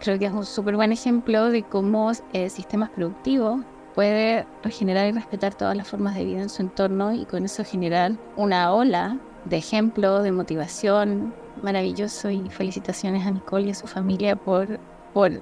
Creo 0.00 0.18
que 0.18 0.26
es 0.26 0.32
un 0.32 0.44
súper 0.44 0.74
buen 0.74 0.90
ejemplo 0.90 1.50
de 1.50 1.62
cómo 1.62 2.10
el 2.32 2.50
sistemas 2.50 2.90
productivos 2.90 3.60
puede 3.94 4.44
regenerar 4.64 5.08
y 5.08 5.12
respetar 5.12 5.54
todas 5.54 5.76
las 5.76 5.86
formas 5.86 6.16
de 6.16 6.24
vida 6.24 6.42
en 6.42 6.48
su 6.48 6.62
entorno 6.62 7.12
y 7.14 7.26
con 7.26 7.44
eso 7.44 7.64
generar 7.64 8.12
una 8.36 8.74
ola 8.74 9.18
de 9.44 9.56
ejemplo, 9.56 10.22
de 10.22 10.32
motivación 10.32 11.32
maravilloso 11.62 12.28
y 12.28 12.50
felicitaciones 12.50 13.24
a 13.24 13.30
Nicole 13.30 13.68
y 13.68 13.70
a 13.70 13.74
su 13.74 13.86
familia 13.86 14.34
por, 14.34 14.80
por, 15.14 15.40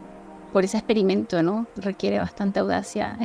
por 0.52 0.64
ese 0.64 0.76
experimento, 0.76 1.42
¿no? 1.42 1.66
Requiere 1.76 2.18
bastante 2.18 2.60
audacia 2.60 3.16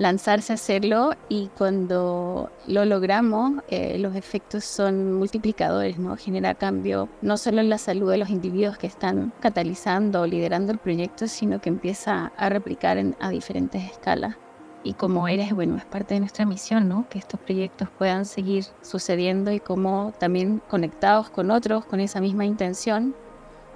lanzarse 0.00 0.52
a 0.52 0.54
hacerlo 0.54 1.10
y 1.28 1.50
cuando 1.58 2.50
lo 2.66 2.86
logramos, 2.86 3.62
eh, 3.68 3.98
los 3.98 4.16
efectos 4.16 4.64
son 4.64 5.12
multiplicadores, 5.12 5.98
¿no? 5.98 6.16
Genera 6.16 6.54
cambio 6.54 7.10
no 7.20 7.36
solo 7.36 7.60
en 7.60 7.68
la 7.68 7.76
salud 7.76 8.10
de 8.10 8.16
los 8.16 8.30
individuos 8.30 8.78
que 8.78 8.86
están 8.86 9.30
catalizando 9.40 10.22
o 10.22 10.26
liderando 10.26 10.72
el 10.72 10.78
proyecto, 10.78 11.28
sino 11.28 11.60
que 11.60 11.68
empieza 11.68 12.32
a 12.38 12.48
replicar 12.48 12.96
en, 12.96 13.14
a 13.20 13.28
diferentes 13.28 13.84
escalas. 13.90 14.36
Y 14.84 14.94
como 14.94 15.28
eres, 15.28 15.52
bueno, 15.52 15.76
es 15.76 15.84
parte 15.84 16.14
de 16.14 16.20
nuestra 16.20 16.46
misión, 16.46 16.88
¿no? 16.88 17.06
Que 17.10 17.18
estos 17.18 17.38
proyectos 17.38 17.90
puedan 17.98 18.24
seguir 18.24 18.64
sucediendo 18.80 19.52
y 19.52 19.60
como 19.60 20.14
también 20.18 20.62
conectados 20.70 21.28
con 21.28 21.50
otros, 21.50 21.84
con 21.84 22.00
esa 22.00 22.22
misma 22.22 22.46
intención 22.46 23.14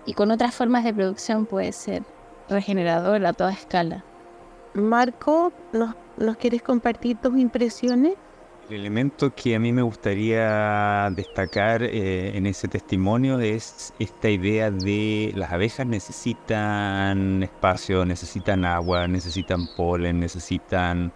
y 0.07 0.15
con 0.15 0.31
otras 0.31 0.55
formas 0.55 0.85
de 0.85 0.95
producción 0.95 1.45
puede 1.45 1.73
ser 1.73 2.03
regenerador 2.49 3.27
a 3.27 3.35
toda 3.35 3.53
escala. 3.53 4.05
Marco, 4.73 5.53
¿nos, 5.73 5.95
¿nos 6.17 6.37
quieres 6.37 6.63
compartir 6.63 7.17
tus 7.19 7.39
impresiones? 7.39 8.15
El 8.71 8.77
elemento 8.77 9.35
que 9.35 9.55
a 9.55 9.61
mí 9.61 9.73
me 9.73 9.83
gustaría 9.83 11.11
destacar 11.15 11.83
eh, 11.83 12.35
en 12.35 12.47
ese 12.47 12.67
testimonio 12.67 13.39
es 13.39 13.93
esta 13.99 14.31
idea 14.31 14.71
de 14.71 15.33
las 15.37 15.53
abejas 15.53 15.87
necesitan 15.87 17.43
espacio, 17.43 18.07
necesitan 18.07 18.65
agua, 18.65 19.07
necesitan 19.07 19.67
polen, 19.77 20.19
necesitan 20.19 21.13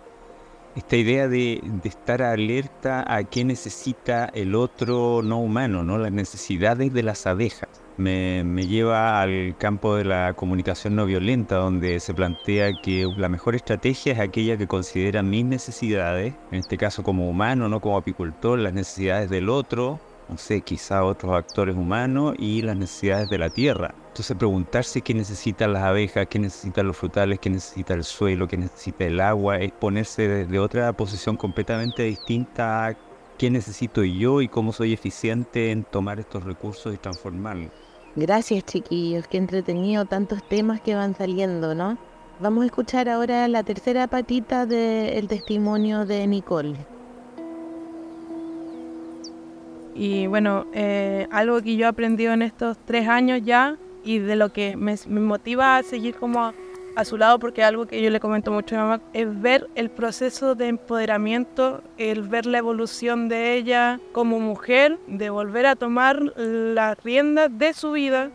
esta 0.77 0.97
idea 0.97 1.27
de, 1.27 1.63
de, 1.63 1.89
estar 1.89 2.21
alerta 2.21 3.03
a 3.09 3.25
qué 3.25 3.45
necesita 3.45 4.27
el 4.27 4.55
otro 4.55 5.23
no 5.23 5.41
humano, 5.41 5.83
¿no? 5.83 5.97
las 5.97 6.13
necesidades 6.13 6.93
de 6.93 7.03
las 7.03 7.27
abejas 7.27 7.88
me, 7.99 8.67
lleva 8.67 9.21
al 9.21 9.57
campo 9.59 9.97
de 9.97 10.05
la 10.05 10.35
comunicación 10.35 10.95
no 10.97 11.05
violenta, 11.05 11.57
donde 11.57 12.01
se 12.01 12.15
plantea 12.15 12.73
que 12.81 13.13
la 13.17 13.29
mejor 13.29 13.55
estrategia 13.57 14.13
es 14.13 14.21
aquella 14.21 14.57
que 14.57 14.69
considera 14.69 15.23
mis 15.23 15.45
necesidades, 15.45 16.35
en 16.53 16.61
este 16.61 16.79
caso 16.79 17.03
como 17.03 17.29
humano, 17.29 17.69
no 17.69 17.81
como 17.81 17.97
apicultor, 17.99 18.59
las 18.59 18.73
necesidades 18.73 19.29
del 19.31 19.49
otro, 19.49 19.99
no 20.29 20.39
sé, 20.39 20.61
quizá 20.61 21.05
otros 21.05 21.35
actores 21.35 21.75
humanos 21.75 22.35
y 22.39 22.63
las 22.63 22.77
necesidades 22.77 23.29
de 23.31 23.39
la 23.39 23.51
tierra. 23.51 23.95
Entonces 24.09 24.37
preguntarse 24.37 25.01
qué 25.01 25.15
necesitan 25.15 25.73
las 25.73 25.83
abejas, 25.83 26.27
qué 26.29 26.39
necesitan 26.39 26.87
los 26.87 26.97
frutales, 26.97 27.41
qué 27.41 27.51
necesita 27.51 27.95
el 27.95 28.05
suelo, 28.05 28.47
qué 28.47 28.59
necesita 28.59 29.07
el 29.07 29.21
agua, 29.21 29.59
es 29.59 29.73
ponerse 29.73 30.29
desde 30.29 30.59
otra 30.59 30.93
posición 30.93 31.37
completamente 31.37 32.05
distinta 32.05 32.87
a 32.87 32.97
qué 33.39 33.51
necesito 33.51 34.05
yo 34.05 34.41
y 34.41 34.49
cómo 34.49 34.73
soy 34.73 34.93
eficiente 34.93 35.71
en 35.71 35.85
tomar 35.85 36.21
estos 36.21 36.45
recursos 36.45 36.95
y 36.95 36.99
transformarlos. 36.99 37.88
Gracias 38.21 38.65
chiquillos, 38.65 39.29
qué 39.29 39.37
entretenido 39.37 40.05
tantos 40.05 40.43
temas 40.43 40.81
que 40.81 40.97
van 40.97 41.15
saliendo, 41.15 41.77
¿no? 41.77 41.97
Vamos 42.41 42.65
a 42.65 42.67
escuchar 42.67 43.09
ahora 43.09 43.47
la 43.47 43.63
tercera 43.63 44.09
patita 44.09 44.67
del 44.67 45.29
testimonio 45.29 46.05
de 46.05 46.27
Nicole. 46.27 46.75
Y 49.95 50.27
bueno, 50.27 50.67
eh, 50.73 51.29
algo 51.31 51.63
que 51.63 51.77
yo 51.77 51.87
he 51.87 51.89
aprendido 51.89 52.33
en 52.33 52.43
estos 52.43 52.77
tres 52.85 53.07
años 53.07 53.43
ya 53.45 53.77
y 54.03 54.19
de 54.19 54.35
lo 54.35 54.53
que 54.53 54.77
me, 54.77 54.97
me 55.07 55.21
motiva 55.21 55.77
a 55.77 55.85
seguir 55.85 56.17
como 56.17 56.53
a 56.99 57.05
su 57.05 57.17
lado, 57.17 57.39
porque 57.39 57.63
algo 57.63 57.87
que 57.87 58.03
yo 58.03 58.11
le 58.11 58.19
comento 58.19 58.51
mucho 58.51 58.75
a 58.75 58.79
mi 58.79 58.83
mamá, 58.83 59.01
es 59.13 59.41
ver 59.41 59.71
el 59.77 59.89
proceso 59.89 60.57
de 60.57 60.67
empoderamiento, 60.67 61.81
el 61.97 62.23
ver 62.23 62.45
la 62.45 62.59
evolución 62.59 63.29
de 63.29 63.55
ella 63.55 64.01
como 64.11 64.41
mujer, 64.41 64.99
de 65.07 65.31
volver 65.31 65.67
a 65.67 65.77
tomar 65.77 66.21
las 66.37 67.01
riendas 67.05 67.57
de 67.57 67.73
su 67.73 67.93
vida, 67.93 68.33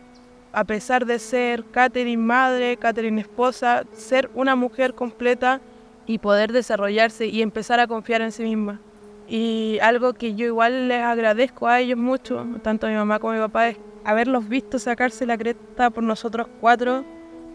a 0.54 0.64
pesar 0.64 1.04
de 1.04 1.18
ser 1.18 1.62
Catherine 1.72 2.22
madre, 2.22 2.78
Catherine 2.78 3.20
esposa, 3.20 3.84
ser 3.92 4.30
una 4.34 4.56
mujer 4.56 4.94
completa 4.94 5.60
y 6.06 6.16
poder 6.16 6.50
desarrollarse 6.50 7.26
y 7.26 7.42
empezar 7.42 7.80
a 7.80 7.86
confiar 7.86 8.22
en 8.22 8.32
sí 8.32 8.44
misma. 8.44 8.80
Y 9.28 9.78
algo 9.82 10.14
que 10.14 10.36
yo 10.36 10.46
igual 10.46 10.88
les 10.88 11.02
agradezco 11.02 11.68
a 11.68 11.80
ellos 11.80 11.98
mucho, 11.98 12.46
tanto 12.62 12.86
a 12.86 12.90
mi 12.90 12.96
mamá 12.96 13.18
como 13.18 13.34
a 13.34 13.36
mi 13.36 13.42
papá, 13.42 13.68
es 13.68 13.76
haberlos 14.04 14.48
visto 14.48 14.78
sacarse 14.78 15.26
la 15.26 15.36
cresta 15.36 15.90
por 15.90 16.02
nosotros 16.02 16.48
cuatro 16.62 17.04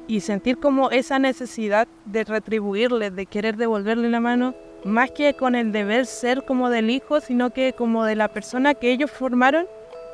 y 0.10 0.22
sentir 0.22 0.58
como 0.58 0.89
esa 0.89 1.20
necesidad 1.20 1.88
de 2.06 2.24
retribuirle, 2.24 3.12
de 3.12 3.28
querer 3.28 3.58
devolverle 3.58 4.10
la 4.10 4.20
mano, 4.20 4.56
más 4.84 5.12
que 5.12 5.36
con 5.36 5.54
el 5.54 5.72
deber 5.72 6.08
ser 6.08 6.44
como 6.46 6.72
del 6.72 6.89
hijo, 6.89 7.22
sino 7.22 7.51
que 7.51 7.74
como 7.74 8.04
de 8.06 8.16
la 8.16 8.28
persona 8.28 8.74
que 8.74 8.92
ellos 8.92 9.12
formaron. 9.12 9.68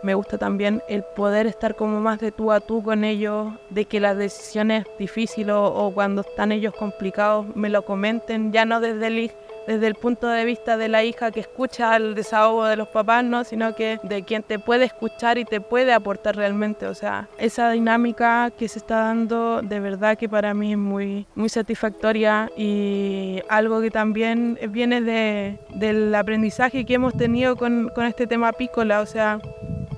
Me 0.04 0.14
gusta 0.14 0.38
también 0.38 0.84
el 0.90 1.04
poder 1.16 1.48
estar 1.48 1.78
como 1.78 2.02
más 2.02 2.20
de 2.20 2.34
tú 2.34 2.52
a 2.52 2.60
tú 2.60 2.84
con 2.84 3.06
ellos, 3.06 3.54
de 3.70 3.86
que 3.86 4.02
las 4.02 4.18
decisiones 4.18 4.86
difíciles 5.00 5.56
o, 5.56 5.64
o 5.64 5.94
cuando 5.94 6.22
están 6.22 6.52
ellos 6.52 6.74
complicados 6.76 7.56
me 7.56 7.70
lo 7.70 7.86
comenten, 7.86 8.52
ya 8.52 8.66
no 8.66 8.82
desde 8.82 9.08
el 9.08 9.20
hijo 9.20 9.45
desde 9.68 9.88
el 9.88 9.96
punto 9.96 10.28
de 10.28 10.46
vista 10.46 10.78
de 10.78 10.88
la 10.88 11.04
hija 11.04 11.32
que 11.32 11.40
escucha 11.40 11.96
el 11.96 12.16
desahogo 12.16 12.66
de 12.66 12.76
los 12.76 12.88
papás, 12.88 13.24
¿no? 13.24 13.44
sino 13.44 13.76
que 13.76 14.00
de 14.04 14.24
quien 14.24 14.44
te 14.44 14.60
puede 14.60 14.86
escuchar 14.86 15.38
y 15.38 15.46
te 15.46 15.62
puede 15.62 15.94
aportar 15.94 16.36
realmente. 16.36 16.88
O 16.88 16.94
sea, 16.94 17.28
esa 17.38 17.72
dinámica 17.72 18.52
que 18.58 18.68
se 18.68 18.80
está 18.80 18.98
dando 18.98 19.62
de 19.62 19.80
verdad 19.80 20.18
que 20.18 20.30
para 20.30 20.54
mí 20.54 20.74
es 20.74 20.78
muy, 20.78 21.26
muy 21.36 21.50
satisfactoria 21.50 22.52
y 22.56 23.42
algo 23.50 23.82
que 23.82 23.92
también 23.92 24.60
viene 24.70 25.02
de, 25.02 25.60
del 25.76 26.14
aprendizaje 26.14 26.86
que 26.86 26.94
hemos 26.96 27.16
tenido 27.16 27.56
con, 27.56 27.90
con 27.94 28.06
este 28.06 28.28
tema 28.28 28.52
pícola. 28.54 29.02
O 29.02 29.06
sea, 29.06 29.40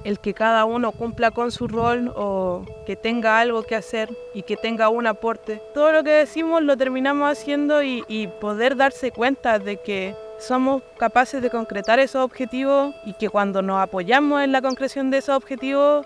el 0.08 0.22
que 0.22 0.34
cada 0.34 0.64
uno 0.64 0.94
cumpla 0.94 1.32
con 1.32 1.52
su 1.52 1.68
rol 1.68 2.14
o 2.16 2.64
que 2.86 2.96
tenga 2.96 3.42
algo 3.42 3.64
que 3.64 3.76
hacer 3.76 4.10
y 4.34 4.44
que 4.44 4.56
tenga 4.56 4.88
un 4.88 5.06
aporte. 5.06 5.62
Todo 5.74 5.92
lo 5.92 6.02
que 6.02 6.12
decimos 6.12 6.64
lo 6.64 6.78
terminamos 6.78 7.30
haciendo 7.30 7.84
y, 7.84 8.30
poder 8.40 8.78
darse 8.78 9.12
cuenta 9.12 9.60
de 9.60 9.82
que 9.82 10.16
somos 10.40 10.82
capaces 10.98 11.42
de 11.42 11.50
concretar 11.50 12.00
esos 12.00 12.24
objetivos 12.24 12.96
y 13.06 13.16
que 13.16 13.30
cuando 13.30 13.62
nos 13.62 13.82
apoyamos 13.82 14.42
en 14.44 14.54
la 14.54 14.62
concreción 14.62 15.12
de 15.12 15.18
esos 15.18 15.36
objetivos 15.36 16.06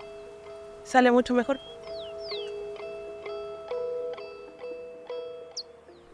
sale 0.82 1.12
mucho 1.12 1.32
mejor. 1.32 1.60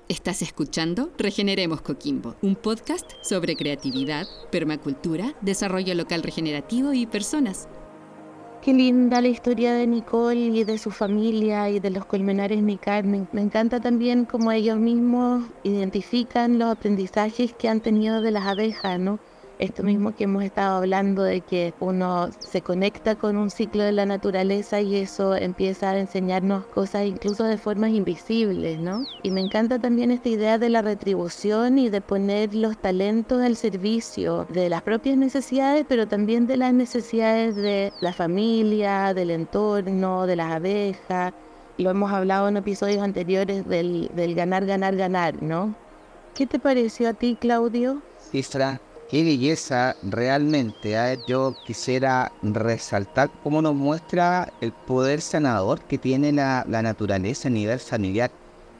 Estás 0.09 0.42
escuchando 0.42 1.11
Regeneremos 1.16 1.80
Coquimbo, 1.80 2.35
un 2.42 2.54
podcast 2.54 3.11
sobre 3.23 3.57
creatividad, 3.57 4.26
permacultura, 4.50 5.35
desarrollo 5.40 5.95
local 5.95 6.23
regenerativo 6.23 6.92
y 6.92 7.07
personas. 7.07 7.66
Qué 8.61 8.75
linda 8.75 9.21
la 9.21 9.29
historia 9.29 9.73
de 9.73 9.87
Nicole 9.87 10.41
y 10.41 10.65
de 10.65 10.79
su 10.79 10.91
familia 10.91 11.71
y 11.71 11.79
de 11.79 11.91
los 11.91 12.05
colmenares 12.05 12.61
Nicar. 12.61 13.05
Me, 13.05 13.27
me 13.33 13.41
encanta 13.41 13.81
también 13.81 14.25
cómo 14.25 14.50
ellos 14.50 14.79
mismos 14.79 15.45
identifican 15.62 16.59
los 16.59 16.71
aprendizajes 16.73 17.55
que 17.55 17.69
han 17.69 17.81
tenido 17.81 18.21
de 18.21 18.33
las 18.33 18.47
abejas, 18.47 18.99
¿no? 18.99 19.21
Esto 19.59 19.83
mismo 19.83 20.15
que 20.15 20.25
hemos 20.25 20.45
estado 20.45 20.79
hablando 20.79 21.25
de 21.25 21.41
que 21.41 21.75
uno 21.81 22.29
se 22.38 22.62
conecta 22.62 23.17
con 23.17 23.37
un 23.37 23.50
ciclo 23.50 23.83
de 23.83 23.91
la 23.91 24.07
naturaleza 24.07 24.81
y 24.81 24.95
eso 24.95 25.35
empieza 25.35 25.91
a 25.91 25.99
enseñarnos 25.99 26.65
cosas 26.67 27.07
incluso 27.07 27.43
de 27.43 27.59
formas 27.59 27.91
invisibles, 27.91 28.79
¿no? 28.79 29.05
Y 29.25 29.33
me 29.33 29.41
encanta 29.41 29.81
también 29.81 30.12
esta 30.12 30.29
idea 30.29 30.59
de 30.59 30.69
la 30.69 30.81
retribución 30.83 31.81
y 31.81 31.91
de 31.91 32.00
poner 32.00 32.55
los 32.55 32.79
talentos 32.79 33.43
al 33.43 33.57
servicio 33.57 34.47
de 34.49 34.69
las 34.69 34.83
propias 34.83 35.17
necesidades, 35.17 35.85
pero 35.88 36.07
también 36.07 36.47
de 36.47 36.57
las 36.57 36.73
necesidades 36.73 37.57
de 37.57 37.93
la 38.00 38.12
familia, 38.12 39.12
del 39.12 39.33
entorno, 39.33 40.27
de 40.27 40.37
las 40.37 40.53
abejas. 40.53 41.33
Lo 41.79 41.91
hemos 41.91 42.12
hablado 42.12 42.49
en 42.49 42.59
episodios 42.59 43.03
anteriores 43.03 43.67
del, 43.67 44.09
ganar, 44.37 44.67
ganar, 44.67 44.95
ganar, 44.95 45.43
¿no? 45.43 45.75
¿Qué 46.35 46.47
te 46.47 46.61
pareció 46.61 47.09
a 47.09 47.15
ti, 47.15 47.37
Claudio? 47.41 48.03
Cifra, 48.31 48.81
qué 49.09 49.25
belleza 49.25 49.97
realmente. 50.03 50.93
¿eh? 50.95 51.19
Yo 51.27 51.55
quisiera 51.67 52.33
resaltar 52.43 53.31
cómo 53.43 53.62
nos 53.62 53.75
muestra 53.75 54.53
el 54.61 54.73
poder 54.73 55.21
sanador 55.21 55.81
que 55.83 55.99
tiene 55.99 56.33
la, 56.33 56.65
naturaleza 56.69 57.49
a 57.49 57.50
nivel 57.50 57.79
familiar. 57.79 58.31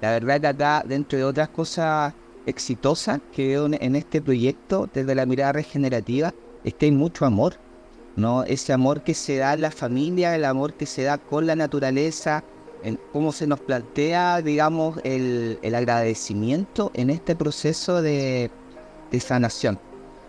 La 0.01 0.13
verdad 0.13 0.41
que 0.41 0.47
acá, 0.47 0.85
dentro 0.87 1.19
de 1.19 1.25
otras 1.25 1.49
cosas 1.49 2.15
exitosas 2.47 3.21
que 3.33 3.49
veo 3.49 3.67
en, 3.67 3.97
este 3.97 4.23
proyecto, 4.23 4.89
desde 4.93 5.15
la 5.15 5.27
mirada 5.27 5.53
regenerativa, 5.53 6.33
es 6.65 6.75
que 6.75 6.87
hay 6.87 6.93
mucho 6.93 7.25
amor. 7.25 7.55
¿no? 8.17 8.45
Ese 8.45 8.73
amor 8.73 9.03
que 9.03 9.15
se 9.15 9.37
da 9.37 9.55
en 9.55 9.63
la 9.63 9.71
familia, 9.71 10.35
el 10.35 10.45
amor 10.45 10.75
que 10.75 10.87
se 10.87 11.05
da 11.05 11.19
con 11.19 11.47
la 11.47 11.57
naturaleza, 11.57 12.45
en 12.83 12.99
cómo 13.13 13.33
se 13.33 13.47
nos 13.47 13.61
plantea, 13.61 14.41
digamos, 14.41 14.99
el, 15.05 15.59
agradecimiento 15.75 16.91
en 16.95 17.11
este 17.11 17.35
proceso 17.35 18.03
de 18.03 18.51
sanación. 19.21 19.79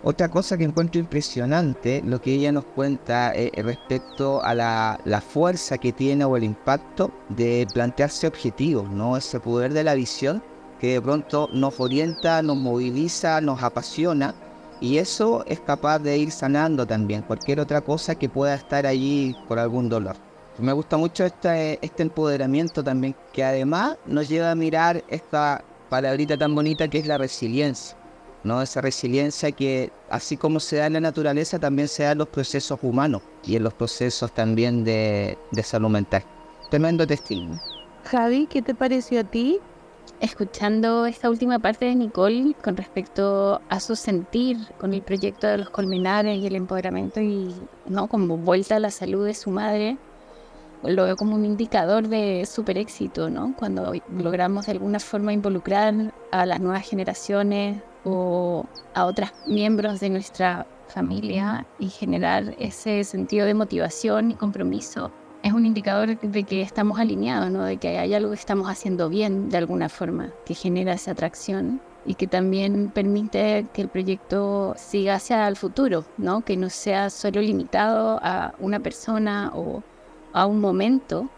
Otra 0.01 0.29
cosa 0.29 0.57
que 0.57 0.63
encuentro 0.63 1.01
impresionante, 1.01 2.01
lo 2.05 2.21
que 2.21 2.33
ella 2.33 2.53
nos 2.53 2.63
cuenta 2.63 3.33
eh, 3.35 3.51
respecto 3.57 4.41
a 4.41 4.53
la, 4.53 4.97
la, 5.03 5.19
fuerza 5.19 5.77
que 5.77 5.91
tiene 5.91 6.23
o 6.23 6.37
el 6.37 6.45
impacto 6.45 7.11
de 7.27 7.67
plantearse 7.73 8.25
objetivos, 8.25 8.89
¿no? 8.89 9.17
Ese 9.17 9.41
poder 9.41 9.73
de 9.73 9.83
la 9.83 9.95
visión 9.95 10.41
que 10.79 10.93
de 10.93 11.01
pronto 11.01 11.49
nos 11.51 11.77
orienta, 11.81 12.41
nos 12.41 12.55
moviliza, 12.55 13.41
nos 13.41 13.61
apasiona 13.61 14.33
y 14.79 14.99
eso 14.99 15.43
es 15.45 15.59
capaz 15.59 15.99
de 15.99 16.17
ir 16.17 16.31
sanando 16.31 16.87
también 16.87 17.21
cualquier 17.23 17.59
otra 17.59 17.81
cosa 17.81 18.15
que 18.15 18.29
pueda 18.29 18.55
estar 18.55 18.85
allí 18.85 19.35
por 19.49 19.59
algún 19.59 19.89
dolor. 19.89 20.15
Me 20.59 20.71
gusta 20.71 20.95
mucho 20.95 21.25
este, 21.25 21.77
este 21.85 22.03
empoderamiento 22.03 22.81
también, 22.85 23.15
que 23.33 23.43
además 23.43 23.97
nos 24.05 24.29
lleva 24.29 24.51
a 24.51 24.55
mirar 24.55 25.03
esta 25.09 25.61
palabrita 25.89 26.37
tan 26.37 26.55
bonita 26.55 26.87
que 26.87 26.99
es 26.99 27.05
la 27.05 27.17
resiliencia 27.17 27.98
¿no? 28.43 28.61
Esa 28.61 28.81
resiliencia 28.81 29.51
que 29.51 29.91
así 30.09 30.37
como 30.37 30.59
se 30.59 30.77
da 30.77 30.87
en 30.87 30.93
la 30.93 31.01
naturaleza, 31.01 31.59
también 31.59 31.87
se 31.87 32.03
da 32.03 32.11
en 32.11 32.19
los 32.19 32.27
procesos 32.27 32.79
humanos 32.81 33.21
y 33.43 33.55
en 33.55 33.63
los 33.63 33.73
procesos 33.73 34.31
también 34.33 34.83
de, 34.83 35.37
de 35.51 35.63
salud 35.63 35.89
mental. 35.89 36.23
Tremendo 36.69 37.05
testimonio. 37.05 37.59
Javi, 38.05 38.47
¿qué 38.47 38.61
te 38.61 38.73
pareció 38.73 39.21
a 39.21 39.23
ti? 39.23 39.59
Escuchando 40.19 41.05
esta 41.05 41.29
última 41.29 41.59
parte 41.59 41.85
de 41.85 41.95
Nicole 41.95 42.55
con 42.61 42.75
respecto 42.75 43.61
a 43.69 43.79
su 43.79 43.95
sentir 43.95 44.57
con 44.77 44.93
el 44.93 45.01
proyecto 45.01 45.47
de 45.47 45.59
los 45.59 45.69
colmenares 45.69 46.37
y 46.37 46.47
el 46.47 46.55
empoderamiento 46.55 47.21
y 47.21 47.55
no 47.85 48.07
como 48.07 48.37
vuelta 48.37 48.75
a 48.75 48.79
la 48.79 48.91
salud 48.91 49.25
de 49.25 49.33
su 49.33 49.49
madre, 49.49 49.97
lo 50.83 51.05
veo 51.05 51.15
como 51.15 51.35
un 51.35 51.45
indicador 51.45 52.07
de 52.07 52.45
super 52.45 52.77
éxito, 52.77 53.29
¿no? 53.29 53.53
Cuando 53.57 53.93
logramos 54.17 54.65
de 54.65 54.73
alguna 54.73 54.99
forma 54.99 55.33
involucrar 55.33 56.13
a 56.31 56.45
las 56.45 56.59
nuevas 56.59 56.87
generaciones 56.87 57.81
o 58.03 58.65
a 58.93 59.05
otros 59.05 59.29
miembros 59.47 59.99
de 59.99 60.09
nuestra 60.09 60.65
familia 60.87 61.65
y 61.77 61.89
generar 61.89 62.55
ese 62.59 63.03
sentido 63.03 63.45
de 63.45 63.53
motivación 63.53 64.31
y 64.31 64.35
compromiso 64.35 65.11
es 65.43 65.53
un 65.53 65.65
indicador 65.65 66.19
de 66.19 66.43
que 66.43 66.61
estamos 66.61 66.99
alineados, 66.99 67.49
¿no? 67.49 67.63
de 67.63 67.77
que 67.77 67.97
hay 67.97 68.13
algo 68.13 68.31
que 68.31 68.35
estamos 68.35 68.69
haciendo 68.69 69.09
bien 69.09 69.49
de 69.49 69.57
alguna 69.57 69.89
forma, 69.89 70.31
que 70.45 70.53
genera 70.53 70.93
esa 70.93 71.11
atracción 71.11 71.81
y 72.05 72.15
que 72.15 72.27
también 72.27 72.89
permite 72.89 73.65
que 73.73 73.81
el 73.81 73.89
proyecto 73.89 74.73
siga 74.77 75.15
hacia 75.15 75.47
el 75.47 75.55
futuro, 75.55 76.05
¿no? 76.17 76.41
que 76.41 76.57
no 76.57 76.69
sea 76.69 77.09
solo 77.09 77.41
limitado 77.41 78.19
a 78.21 78.53
una 78.59 78.79
persona 78.79 79.51
o 79.53 79.83
a 80.33 80.45
un 80.45 80.59
momento. 80.59 81.29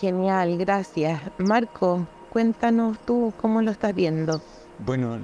Genial, 0.00 0.58
gracias. 0.58 1.20
Marco, 1.38 2.06
cuéntanos 2.30 2.98
tú 3.06 3.32
cómo 3.40 3.62
lo 3.62 3.70
estás 3.70 3.94
viendo. 3.94 4.42
Bueno, 4.78 5.18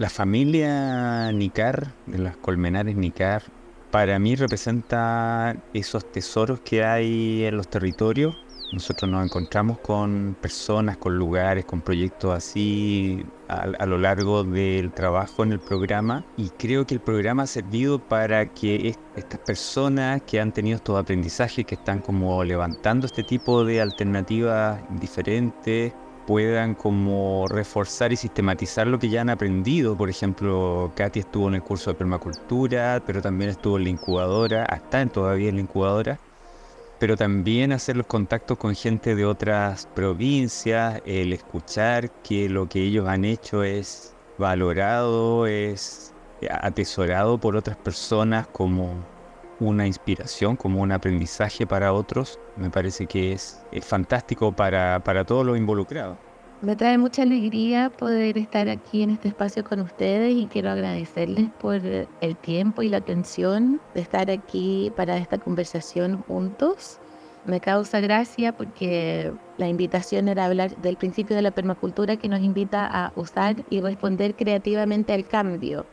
la 0.00 0.08
familia 0.08 1.30
Nicar, 1.30 1.92
de 2.06 2.16
las 2.16 2.34
colmenares 2.38 2.96
Nicar, 2.96 3.42
para 3.90 4.18
mí 4.18 4.34
representa 4.34 5.54
esos 5.74 6.10
tesoros 6.10 6.60
que 6.60 6.82
hay 6.82 7.44
en 7.44 7.58
los 7.58 7.68
territorios. 7.68 8.34
Nosotros 8.72 9.10
nos 9.10 9.22
encontramos 9.26 9.78
con 9.80 10.34
personas, 10.40 10.96
con 10.96 11.18
lugares, 11.18 11.66
con 11.66 11.82
proyectos 11.82 12.34
así 12.34 13.26
a, 13.48 13.64
a, 13.78 13.84
lo 13.84 13.98
largo 13.98 14.42
del 14.42 14.90
trabajo 14.90 15.42
en 15.42 15.52
el 15.52 15.60
programa 15.60 16.24
y 16.38 16.48
creo 16.48 16.86
que 16.86 16.94
el 16.94 17.00
programa 17.00 17.42
ha 17.42 17.46
servido 17.46 17.98
para 17.98 18.46
que 18.46 18.88
est 18.88 19.00
estas 19.16 19.40
personas 19.40 20.22
que 20.22 20.40
han 20.40 20.50
tenido 20.50 20.76
estos 20.76 20.98
aprendizajes, 20.98 21.66
que 21.66 21.74
están 21.74 22.00
como 22.00 22.42
levantando 22.42 23.04
este 23.06 23.22
tipo 23.22 23.66
de 23.66 23.82
alternativas 23.82 24.80
diferentes, 24.98 25.92
puedan 26.30 26.76
como 26.76 27.48
reforzar 27.48 28.12
y 28.12 28.16
sistematizar 28.16 28.86
lo 28.86 29.00
que 29.00 29.08
ya 29.08 29.22
han 29.22 29.30
aprendido. 29.30 29.96
Por 29.96 30.08
ejemplo, 30.08 30.92
Katy 30.94 31.18
estuvo 31.18 31.48
en 31.48 31.56
el 31.56 31.62
curso 31.62 31.90
de 31.90 31.96
permacultura, 31.96 33.02
pero 33.04 33.20
también 33.20 33.50
estuvo 33.50 33.78
en 33.78 33.82
la 33.82 33.90
incubadora, 33.90 34.64
está 34.66 35.04
todavía 35.06 35.48
en 35.48 35.56
la 35.56 35.62
incubadora, 35.62 36.20
pero 37.00 37.16
también 37.16 37.72
hacer 37.72 37.96
los 37.96 38.06
contactos 38.06 38.58
con 38.58 38.76
gente 38.76 39.16
de 39.16 39.24
otras 39.24 39.88
provincias, 39.92 41.02
el 41.04 41.32
escuchar 41.32 42.12
que 42.22 42.48
lo 42.48 42.68
que 42.68 42.80
ellos 42.80 43.08
han 43.08 43.24
hecho 43.24 43.64
es 43.64 44.14
valorado, 44.38 45.48
es 45.48 46.14
atesorado 46.48 47.38
por 47.38 47.56
otras 47.56 47.76
personas 47.76 48.46
como 48.46 48.94
una 49.60 49.86
inspiración, 49.86 50.56
como 50.56 50.80
un 50.80 50.92
aprendizaje 50.92 51.66
para 51.66 51.92
otros, 51.92 52.38
me 52.56 52.70
parece 52.70 53.06
que 53.06 53.32
es, 53.32 53.62
es 53.70 53.84
fantástico 53.84 54.52
para, 54.52 55.00
para 55.04 55.24
todos 55.24 55.44
los 55.44 55.56
involucrados. 55.56 56.16
Me 56.62 56.76
trae 56.76 56.98
mucha 56.98 57.22
alegría 57.22 57.88
poder 57.88 58.36
estar 58.36 58.68
aquí 58.68 59.02
en 59.02 59.10
este 59.10 59.28
espacio 59.28 59.64
con 59.64 59.80
ustedes 59.80 60.34
y 60.34 60.46
quiero 60.46 60.70
agradecerles 60.70 61.48
por 61.58 61.76
el 61.76 62.36
tiempo 62.36 62.82
y 62.82 62.90
la 62.90 62.98
atención 62.98 63.80
de 63.94 64.02
estar 64.02 64.30
aquí 64.30 64.92
para 64.94 65.16
esta 65.16 65.38
conversación 65.38 66.22
juntos. 66.28 66.98
Me 67.46 67.60
causa 67.60 68.00
gracia 68.00 68.54
porque 68.54 69.32
la 69.56 69.68
invitación 69.68 70.28
era 70.28 70.44
hablar 70.44 70.76
del 70.76 70.98
principio 70.98 71.34
de 71.34 71.40
la 71.40 71.50
permacultura 71.50 72.16
que 72.16 72.28
nos 72.28 72.40
invita 72.40 72.86
a 72.86 73.12
usar 73.16 73.56
y 73.70 73.80
responder 73.80 74.34
creativamente 74.34 75.14
al 75.14 75.26
cambio 75.26 75.86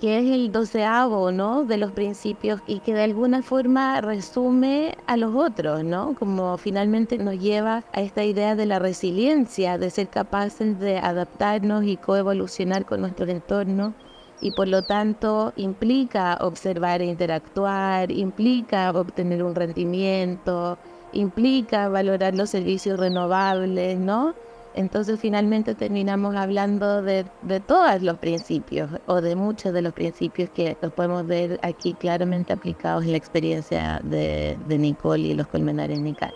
que 0.00 0.18
es 0.18 0.30
el 0.30 0.52
doceavo, 0.52 1.32
¿no? 1.32 1.64
De 1.64 1.76
los 1.76 1.92
principios 1.92 2.60
y 2.66 2.80
que 2.80 2.94
de 2.94 3.02
alguna 3.02 3.42
forma 3.42 4.00
resume 4.00 4.96
a 5.06 5.16
los 5.16 5.34
otros, 5.34 5.84
¿no? 5.84 6.14
Como 6.18 6.56
finalmente 6.58 7.18
nos 7.18 7.38
lleva 7.38 7.84
a 7.92 8.00
esta 8.00 8.24
idea 8.24 8.54
de 8.54 8.66
la 8.66 8.78
resiliencia, 8.78 9.78
de 9.78 9.90
ser 9.90 10.08
capaces 10.08 10.78
de 10.78 10.98
adaptarnos 10.98 11.84
y 11.84 11.96
coevolucionar 11.96 12.84
con 12.84 13.00
nuestro 13.00 13.26
entorno 13.26 13.94
y 14.40 14.52
por 14.52 14.68
lo 14.68 14.82
tanto 14.82 15.52
implica 15.56 16.36
observar 16.40 17.00
e 17.00 17.06
interactuar, 17.06 18.10
implica 18.10 18.90
obtener 18.90 19.42
un 19.42 19.54
rendimiento, 19.54 20.78
implica 21.12 21.88
valorar 21.88 22.34
los 22.34 22.50
servicios 22.50 22.98
renovables, 22.98 23.98
¿no? 23.98 24.34
Entonces 24.76 25.18
finalmente 25.18 25.74
terminamos 25.74 26.36
hablando 26.36 27.00
de, 27.00 27.24
de, 27.40 27.60
todos 27.60 28.02
los 28.02 28.18
principios 28.18 28.90
o 29.06 29.22
de 29.22 29.34
muchos 29.34 29.72
de 29.72 29.80
los 29.80 29.94
principios 29.94 30.50
que 30.50 30.76
los 30.82 30.92
podemos 30.92 31.26
ver 31.26 31.58
aquí 31.62 31.94
claramente 31.94 32.52
aplicados 32.52 33.04
en 33.04 33.12
la 33.12 33.16
experiencia 33.16 34.00
de, 34.04 34.58
Nicole 34.68 35.28
y 35.28 35.34
los 35.34 35.46
colmenares 35.46 35.98
Nical. 35.98 36.34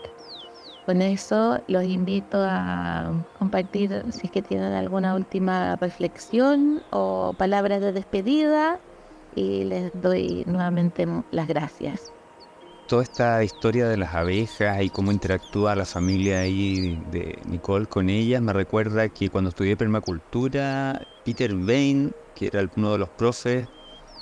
Con 0.87 1.03
eso 1.03 1.59
los 1.67 1.83
invito 1.83 2.37
a 2.41 3.13
compartir 3.37 4.03
si 4.09 4.25
es 4.25 4.31
que 4.31 4.41
tienen 4.41 4.73
alguna 4.73 5.13
última 5.13 5.75
reflexión 5.75 6.81
o 6.89 7.33
palabras 7.37 7.79
de 7.81 7.91
despedida 7.91 8.79
y 9.35 9.65
les 9.65 9.91
doy 10.01 10.43
nuevamente 10.47 11.07
las 11.29 11.47
gracias 11.47 12.11
toda 12.91 13.03
esta 13.03 13.41
historia 13.41 13.87
de 13.87 13.95
las 13.95 14.13
abejas 14.13 14.83
y 14.83 14.89
cómo 14.89 15.13
interactúa 15.13 15.77
la 15.77 15.85
familia 15.85 16.41
ahí 16.41 17.01
de 17.09 17.39
Nicole 17.45 17.85
con 17.85 18.09
ellas, 18.09 18.41
me 18.41 18.51
recuerda 18.51 19.07
que 19.07 19.29
cuando 19.29 19.51
estudié 19.51 19.77
permacultura, 19.77 21.07
Peter 21.23 21.55
Bain, 21.55 22.13
que 22.35 22.47
era 22.47 22.69
uno 22.75 22.91
de 22.91 22.97
los 22.97 23.07
profes, 23.07 23.65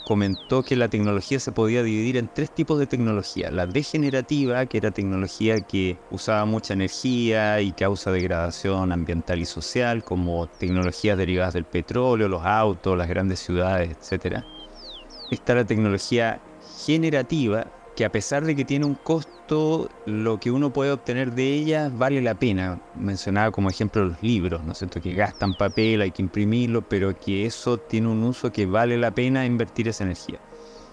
comentó 0.05 0.61
que 0.61 0.75
la 0.75 0.87
tecnología 0.87 1.39
se 1.39 1.51
podía 1.51 1.81
dividir 1.81 2.17
en 2.17 2.29
tres 2.31 2.53
tipos 2.53 2.77
de 2.77 2.85
tecnología. 2.85 3.49
La 3.49 3.65
degenerativa, 3.65 4.63
que 4.67 4.77
era 4.77 4.91
tecnología 4.91 5.61
que 5.61 5.97
usaba 6.11 6.45
mucha 6.45 6.75
energía 6.75 7.61
y 7.61 7.71
causa 7.71 8.11
degradación 8.11 8.91
ambiental 8.91 9.39
y 9.39 9.45
social, 9.45 10.03
como 10.03 10.45
tecnologías 10.45 11.17
derivadas 11.17 11.55
del 11.55 11.65
petróleo, 11.65 12.27
los 12.27 12.45
autos, 12.45 12.95
las 12.95 13.09
grandes 13.09 13.39
ciudades, 13.39 13.97
etc. 14.11 14.43
Está 15.31 15.55
la 15.55 15.65
tecnología 15.65 16.39
generativa, 16.85 17.65
que 17.99 18.05
a 18.05 18.11
pesar 18.13 18.45
de 18.45 18.55
que 18.55 18.63
tiene 18.63 18.85
un 18.85 18.95
costo, 18.95 19.89
lo 20.05 20.39
que 20.39 20.51
uno 20.51 20.71
puede 20.71 20.89
obtener 20.89 21.33
de 21.33 21.53
ella 21.53 21.91
vale 21.93 22.21
la 22.21 22.33
pena. 22.33 22.79
Mencionaba 22.95 23.51
como 23.51 23.69
ejemplo 23.69 24.05
los 24.05 24.23
libros, 24.23 24.63
¿no 24.63 24.71
es 24.71 24.77
cierto? 24.77 25.01
Que 25.01 25.13
gastan 25.13 25.53
papel, 25.53 25.99
hay 25.99 26.11
que 26.11 26.21
imprimirlo, 26.21 26.81
pero 26.81 27.13
que 27.13 27.45
eso 27.45 27.77
tiene 27.77 28.07
un 28.07 28.23
uso 28.23 28.53
que 28.53 28.65
vale 28.65 28.97
la 28.97 29.11
pena 29.11 29.45
invertir 29.45 29.89
esa 29.89 30.05
energía. 30.05 30.39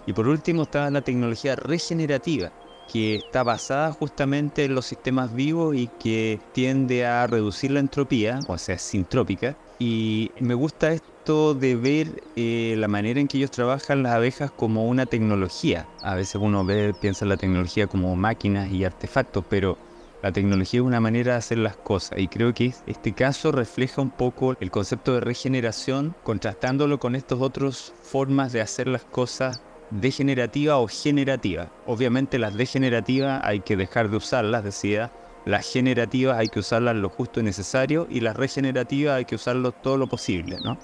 Y 0.05 0.11
por 0.11 0.27
último 0.27 0.63
está 0.63 0.91
la 0.91 0.99
tecnología 0.99 1.55
regenerativa, 1.55 2.51
que 2.91 3.15
está 3.15 3.43
basada 3.43 3.91
justamente 3.91 4.65
en 4.65 4.75
los 4.75 4.85
sistemas 4.85 5.33
vivos 5.33 5.75
y 5.75 5.87
que 5.99 6.39
tiende 6.53 7.05
a 7.05 7.27
reducir 7.27 7.71
la 7.71 7.79
entropía, 7.79 8.39
o 8.47 8.57
sea, 8.57 8.75
es 8.75 8.81
sintrópica. 8.81 9.55
Y 9.79 10.31
me 10.39 10.53
gusta 10.53 10.91
esto 10.91 11.53
de 11.53 11.75
ver 11.75 12.23
eh, 12.35 12.75
la 12.77 12.87
manera 12.87 13.19
en 13.19 13.27
que 13.27 13.37
ellos 13.37 13.51
trabajan 13.51 14.01
las 14.03 14.13
abejas 14.13 14.49
como 14.51 14.87
una 14.87 15.05
tecnología. 15.05 15.85
A 16.01 16.15
veces 16.15 16.35
uno 16.35 16.65
ve, 16.65 16.93
piensa 16.99 17.25
en 17.25 17.29
la 17.29 17.37
tecnología 17.37 17.87
como 17.87 18.15
máquinas 18.15 18.71
y 18.71 18.83
artefactos, 18.83 19.43
pero 19.49 19.77
la 20.23 20.31
tecnología 20.31 20.79
es 20.79 20.85
una 20.85 20.99
manera 20.99 21.33
de 21.33 21.37
hacer 21.37 21.59
las 21.59 21.77
cosas 21.77 22.17
y 22.17 22.27
creo 22.27 22.53
que 22.53 22.73
este 22.87 23.13
caso 23.13 23.51
refleja 23.51 24.01
un 24.01 24.09
poco 24.09 24.55
el 24.59 24.71
concepto 24.71 25.13
de 25.13 25.19
regeneración 25.19 26.15
contrastándolo 26.23 26.99
con 26.99 27.15
estas 27.15 27.39
otras 27.39 27.93
formas 28.01 28.51
de 28.51 28.61
hacer 28.61 28.87
las 28.87 29.03
cosas 29.03 29.61
degenerativa 29.91 30.77
o 30.77 30.87
generativa. 30.87 31.69
Obviamente 31.85 32.39
las 32.39 32.55
degenerativas 32.55 33.41
hay 33.43 33.61
que 33.61 33.77
dejar 33.77 34.09
de 34.09 34.17
usarlas, 34.17 34.63
decía, 34.63 35.11
las 35.45 35.71
generativas 35.71 36.37
hay 36.37 36.47
que 36.47 36.59
usarlas 36.59 36.95
lo 36.95 37.09
justo 37.09 37.39
y 37.39 37.43
necesario 37.43 38.07
y 38.09 38.19
las 38.19 38.35
regenerativas 38.35 39.15
hay 39.15 39.25
que 39.25 39.35
usarlo 39.35 39.71
todo 39.71 39.97
lo 39.97 40.07
posible, 40.07 40.57
¿no? 40.63 40.77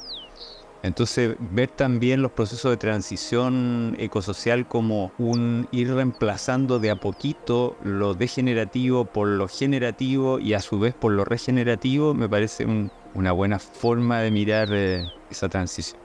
Entonces, 0.83 1.37
ver 1.39 1.69
también 1.69 2.21
los 2.21 2.33
procesos 2.33 2.69
de 2.71 2.75
transición 2.75 3.95
ecosocial 3.99 4.67
como 4.67 5.13
un 5.17 5.69
ir 5.71 5.93
reemplazando 5.93 6.77
de 6.77 6.91
a 6.91 6.97
poquito 6.97 7.77
lo 7.85 8.13
degenerativo 8.15 9.05
por 9.05 9.29
lo 9.29 9.47
generativo 9.47 10.39
y 10.39 10.53
a 10.53 10.59
su 10.59 10.79
vez 10.79 10.93
por 10.93 11.13
lo 11.13 11.23
regenerativo, 11.23 12.13
me 12.13 12.27
parece 12.27 12.67
una 13.13 13.31
buena 13.31 13.59
forma 13.59 14.19
de 14.19 14.31
mirar 14.31 14.69
eh, 14.73 15.07
esa 15.31 15.47
transición. 15.47 16.02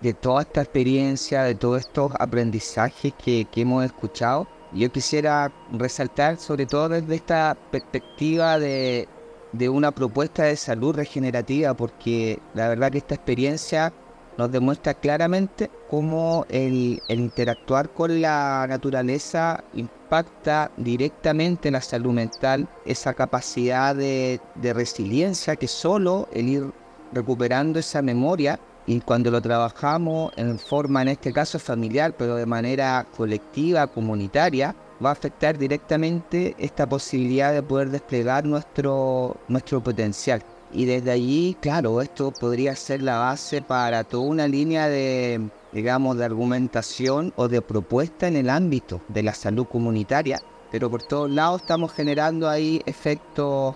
De 0.00 0.12
toda 0.12 0.42
esta 0.42 0.62
experiencia, 0.62 1.42
de 1.42 1.54
todos 1.54 1.80
estos 1.80 2.12
aprendizajes 2.18 3.14
que, 3.14 3.46
hemos 3.56 3.84
escuchado, 3.84 4.46
yo 4.72 4.92
quisiera 4.92 5.50
resaltar 5.72 6.36
sobre 6.36 6.66
todo 6.66 6.90
desde 6.90 7.14
esta 7.14 7.56
perspectiva 7.70 8.58
de, 8.58 9.08
de 9.52 9.68
una 9.68 9.90
propuesta 9.92 10.44
de 10.44 10.56
salud 10.56 10.94
regenerativa, 10.94 11.74
porque 11.74 12.40
la 12.54 12.68
verdad 12.68 12.92
que 12.92 12.98
esta 12.98 13.14
experiencia 13.14 13.92
nos 14.36 14.52
demuestra 14.52 14.94
claramente 14.94 15.70
cómo 15.88 16.44
el, 16.48 17.00
interactuar 17.08 17.90
con 17.90 18.20
la 18.20 18.66
naturaleza 18.68 19.64
impacta 19.74 20.70
directamente 20.76 21.68
en 21.68 21.74
la 21.74 21.80
salud 21.80 22.12
mental, 22.12 22.68
esa 22.84 23.14
capacidad 23.14 23.94
de, 23.94 24.40
de 24.56 24.72
resiliencia 24.74 25.56
que 25.56 25.68
solo 25.68 26.28
el 26.32 26.48
ir 26.48 26.72
recuperando 27.12 27.78
esa 27.78 28.02
memoria 28.02 28.60
y 28.86 29.00
cuando 29.00 29.30
lo 29.30 29.42
trabajamos 29.42 30.32
en 30.36 30.58
forma, 30.58 31.02
en 31.02 31.08
este 31.08 31.32
caso 31.32 31.58
familiar, 31.58 32.14
pero 32.16 32.36
de 32.36 32.46
manera 32.46 33.06
colectiva, 33.16 33.86
comunitaria, 33.88 34.76
va 35.04 35.10
a 35.10 35.12
afectar 35.12 35.58
directamente 35.58 36.54
esta 36.58 36.88
posibilidad 36.88 37.52
de 37.52 37.62
poder 37.62 37.90
desplegar 37.90 38.44
nuestro, 38.44 39.36
nuestro 39.48 39.82
potencial. 39.82 40.42
Y 40.72 40.84
desde 40.84 41.10
allí, 41.10 41.56
claro, 41.60 42.00
esto 42.00 42.32
podría 42.32 42.76
ser 42.76 43.02
la 43.02 43.18
base 43.18 43.60
para 43.60 44.04
toda 44.04 44.24
una 44.24 44.46
línea 44.46 44.88
de, 44.88 45.48
digamos, 45.72 46.16
de 46.16 46.24
argumentación 46.24 47.32
o 47.36 47.48
de 47.48 47.62
propuesta 47.62 48.28
en 48.28 48.36
el 48.36 48.50
ámbito 48.50 49.00
de 49.08 49.22
la 49.22 49.34
salud 49.34 49.66
comunitaria. 49.66 50.40
Pero 50.70 50.90
por 50.90 51.02
todos 51.02 51.30
lados 51.30 51.62
estamos 51.62 51.92
generando 51.92 52.48
ahí 52.48 52.82
efectos 52.86 53.74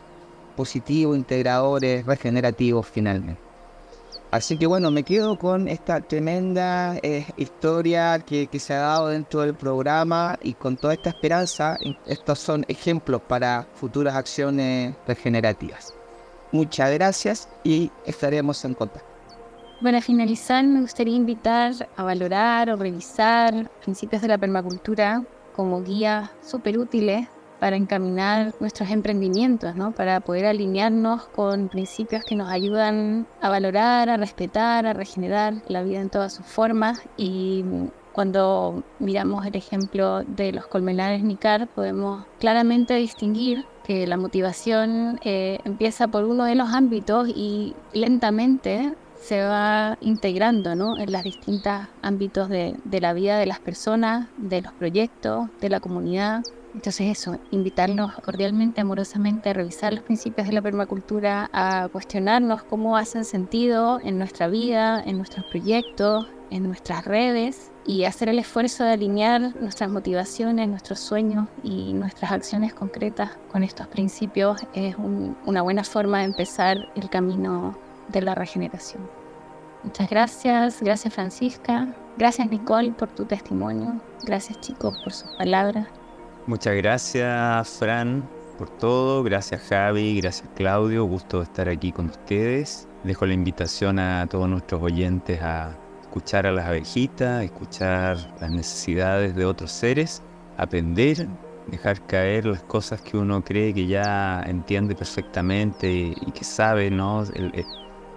positivos, 0.57 1.17
integradores, 1.17 2.05
regenerativos 2.05 2.87
finalmente. 2.87 3.50
Así 4.31 4.57
que 4.57 4.67
bueno, 4.67 4.93
me 4.93 5.03
quedo 5.03 5.37
con 5.37 5.67
esta 5.67 6.01
tremenda 6.01 6.97
eh, 7.03 7.27
historia 7.37 8.21
que, 8.21 8.49
se 8.61 8.75
ha 8.75 8.79
dado 8.79 9.09
dentro 9.09 9.41
del 9.41 9.55
programa 9.55 10.39
y 10.41 10.55
con 10.55 10.77
toda 10.77 10.95
esta 10.95 11.11
esperanza, 11.11 11.77
estos 12.07 12.39
son 12.39 12.65
ejemplos 12.69 13.21
para 13.27 13.67
futuras 13.75 14.15
acciones 14.15 14.95
regenerativas. 15.07 15.95
Muchas 16.53 16.93
gracias 16.93 17.49
y 17.65 17.91
estaremos 18.07 18.65
en 18.65 18.75
contacto. 18.75 19.09
Para 19.83 20.01
finalizar, 20.01 20.65
me 20.65 20.81
gustaría 20.81 21.17
invitar 21.17 21.89
a 21.97 22.03
valorar 22.05 22.71
o 22.71 22.77
revisar 22.77 23.69
principios 23.83 24.23
de 24.23 24.29
la 24.29 24.39
permacultura 24.39 25.25
como 25.57 25.83
guías 25.83 26.31
súper 26.43 26.79
útiles 26.79 27.27
para 27.61 27.77
encaminar 27.77 28.55
nuestros 28.59 28.91
emprendimientos, 28.91 29.77
¿no? 29.77 29.93
para 29.93 30.21
poder 30.21 30.47
alinearnos 30.47 31.27
con 31.27 31.69
principios 31.69 32.25
que 32.25 32.35
nos 32.35 32.49
ayudan 32.49 33.27
a 33.41 33.51
valorar, 33.51 34.09
a 34.09 34.17
respetar, 34.17 34.87
a 34.87 34.95
regenerar 34.95 35.55
la 35.69 35.83
vida 35.83 36.01
en 36.01 36.09
todas 36.09 36.33
sus 36.33 36.47
formas. 36.47 37.03
Y 37.19 37.65
cuando 38.13 38.83
miramos 38.99 39.47
el 39.47 39.55
ejemplo 39.55 40.25
de 40.25 40.53
los 40.53 40.67
colmenares 40.67 41.23
Nicar, 41.23 41.69
podemos 41.69 42.25
claramente 42.41 42.95
distinguir 42.95 43.67
que 43.85 44.07
la 44.07 44.17
motivación 44.17 45.21
eh, 45.23 45.59
empieza 45.65 46.09
por 46.09 46.25
uno 46.25 46.45
de 46.45 46.55
los 46.55 46.71
ámbitos 46.71 47.29
y 47.29 47.75
lentamente 47.93 48.95
se 49.21 49.43
va 49.43 49.99
integrando 50.01 50.75
¿no? 50.75 50.99
en 50.99 51.13
los 51.13 51.23
distintos 51.23 51.75
ámbitos 52.01 52.49
de, 52.49 52.75
de 52.85 53.01
la 53.03 53.13
vida 53.13 53.39
de 53.39 53.45
las 53.45 53.61
personas, 53.61 54.29
de 54.39 54.63
los 54.63 54.73
proyectos, 54.73 55.49
de 55.61 55.69
la 55.69 55.81
comunidad. 55.81 56.43
Entonces 56.75 57.19
eso, 57.19 57.39
invitarnos 57.51 58.15
cordialmente, 58.21 58.81
amorosamente 58.81 59.51
a 59.51 59.53
revisar 59.53 59.93
los 59.93 60.05
principios 60.05 60.47
de 60.47 60.53
la 60.53 60.63
permacultura, 60.63 61.51
a 61.53 61.89
cuestionarnos 61.91 62.63
cómo 62.63 62.97
hacen 62.97 63.25
sentido 63.25 64.01
en 64.03 64.19
nuestra 64.19 64.47
vida, 64.47 65.03
en 65.05 65.17
nuestros 65.17 65.45
proyectos, 65.47 66.29
en 66.51 66.65
nuestras 66.65 67.05
redes 67.05 67.71
y 67.87 68.05
hacer 68.05 68.29
el 68.29 68.39
esfuerzo 68.39 68.85
de 68.85 68.93
alinear 68.93 69.55
nuestras 69.61 69.91
motivaciones, 69.91 70.69
nuestros 70.69 71.01
sueños 71.01 71.49
y 71.63 71.93
nuestras 71.93 72.33
acciones 72.33 72.75
concretas 72.75 73.31
con 73.51 73.63
estos 73.63 73.87
principios. 73.89 74.61
Es 74.75 74.97
una 74.97 75.63
buena 75.63 75.85
forma 75.85 76.19
de 76.19 76.25
empezar 76.25 76.77
el 76.95 77.09
camino 77.11 77.77
de 78.09 78.23
la 78.23 78.35
regeneración. 78.35 79.03
Muchas 79.83 80.11
gracias, 80.11 80.83
gracias 80.83 81.15
Francisca, 81.15 81.89
gracias 82.19 82.51
Nicole 82.51 82.93
por 82.93 83.09
tu 83.09 83.25
testimonio, 83.25 83.95
gracias 84.25 84.61
chicos 84.61 85.01
por 85.03 85.13
sus 85.13 85.31
palabras 85.37 85.89
Muchas 86.47 86.75
gracias, 86.77 87.69
Fran, 87.79 88.29
por 88.59 88.71
todo. 88.71 89.23
Gracias, 89.23 89.63
Javi. 89.69 90.21
Gracias, 90.21 90.49
Claudio. 90.57 91.05
Gusto 91.05 91.43
estar 91.43 91.69
aquí 91.69 91.93
con 91.93 92.07
ustedes. 92.07 92.89
Dejo 93.05 93.27
la 93.27 93.35
invitación 93.35 93.99
a 93.99 94.27
todos 94.27 94.49
nuestros 94.49 94.83
oyentes 94.83 95.41
a 95.43 95.77
escuchar 96.01 96.47
a 96.47 96.53
las 96.53 96.67
abejitas, 96.67 97.45
escuchar 97.45 98.17
las 98.41 98.51
necesidades 98.51 99.35
de 99.37 99.45
otros 99.45 99.71
seres, 99.71 100.23
aprender, 100.57 101.29
dejar 101.69 102.05
caer 102.07 102.47
las 102.47 102.63
cosas 102.63 103.01
que 103.01 103.17
uno 103.17 103.45
cree 103.45 103.73
que 103.73 103.87
ya 103.87 104.43
entiende 104.47 104.95
perfectamente 104.95 105.89
y 105.91 106.33
que 106.33 106.45
sabe, 106.45 106.91
¿no? 106.91 107.25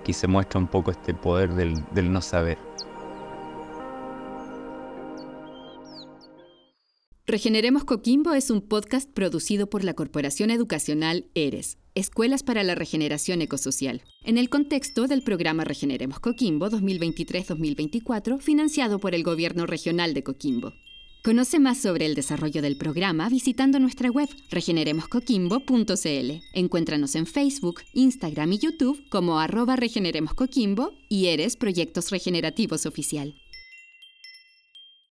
aquí 0.01 0.11
se 0.11 0.27
muestra 0.27 0.59
un 0.59 0.67
poco 0.67 0.91
este 0.91 1.13
poder 1.13 1.53
del 1.53 2.11
no 2.11 2.21
saber. 2.21 2.57
Regeneremos 7.25 7.85
Coquimbo 7.85 8.33
es 8.33 8.49
un 8.49 8.59
podcast 8.59 9.09
producido 9.09 9.67
por 9.67 9.85
la 9.85 9.93
Corporación 9.93 10.51
Educacional 10.51 11.27
ERES, 11.35 11.77
Escuelas 11.95 12.43
para 12.43 12.63
la 12.63 12.75
Regeneración 12.75 13.41
Ecosocial, 13.41 14.01
en 14.25 14.37
el 14.37 14.49
contexto 14.49 15.07
del 15.07 15.23
programa 15.23 15.63
Regeneremos 15.63 16.19
Coquimbo 16.19 16.69
2023-2024, 16.69 18.41
financiado 18.41 18.99
por 18.99 19.15
el 19.15 19.23
Gobierno 19.23 19.65
Regional 19.65 20.13
de 20.13 20.23
Coquimbo. 20.23 20.73
Conoce 21.23 21.59
más 21.59 21.77
sobre 21.77 22.07
el 22.07 22.15
desarrollo 22.15 22.61
del 22.61 22.75
programa 22.75 23.29
visitando 23.29 23.79
nuestra 23.79 24.11
web 24.11 24.27
regeneremoscoquimbo.cl. 24.51 26.31
Encuéntranos 26.53 27.15
en 27.15 27.25
Facebook, 27.25 27.83
Instagram 27.93 28.51
y 28.51 28.57
YouTube 28.57 29.01
como 29.07 29.39
arroba 29.39 29.77
Regeneremos 29.77 30.33
Coquimbo 30.33 30.91
y 31.07 31.27
Eres 31.27 31.55
Proyectos 31.55 32.09
Regenerativos 32.09 32.85
Oficial. 32.85 33.33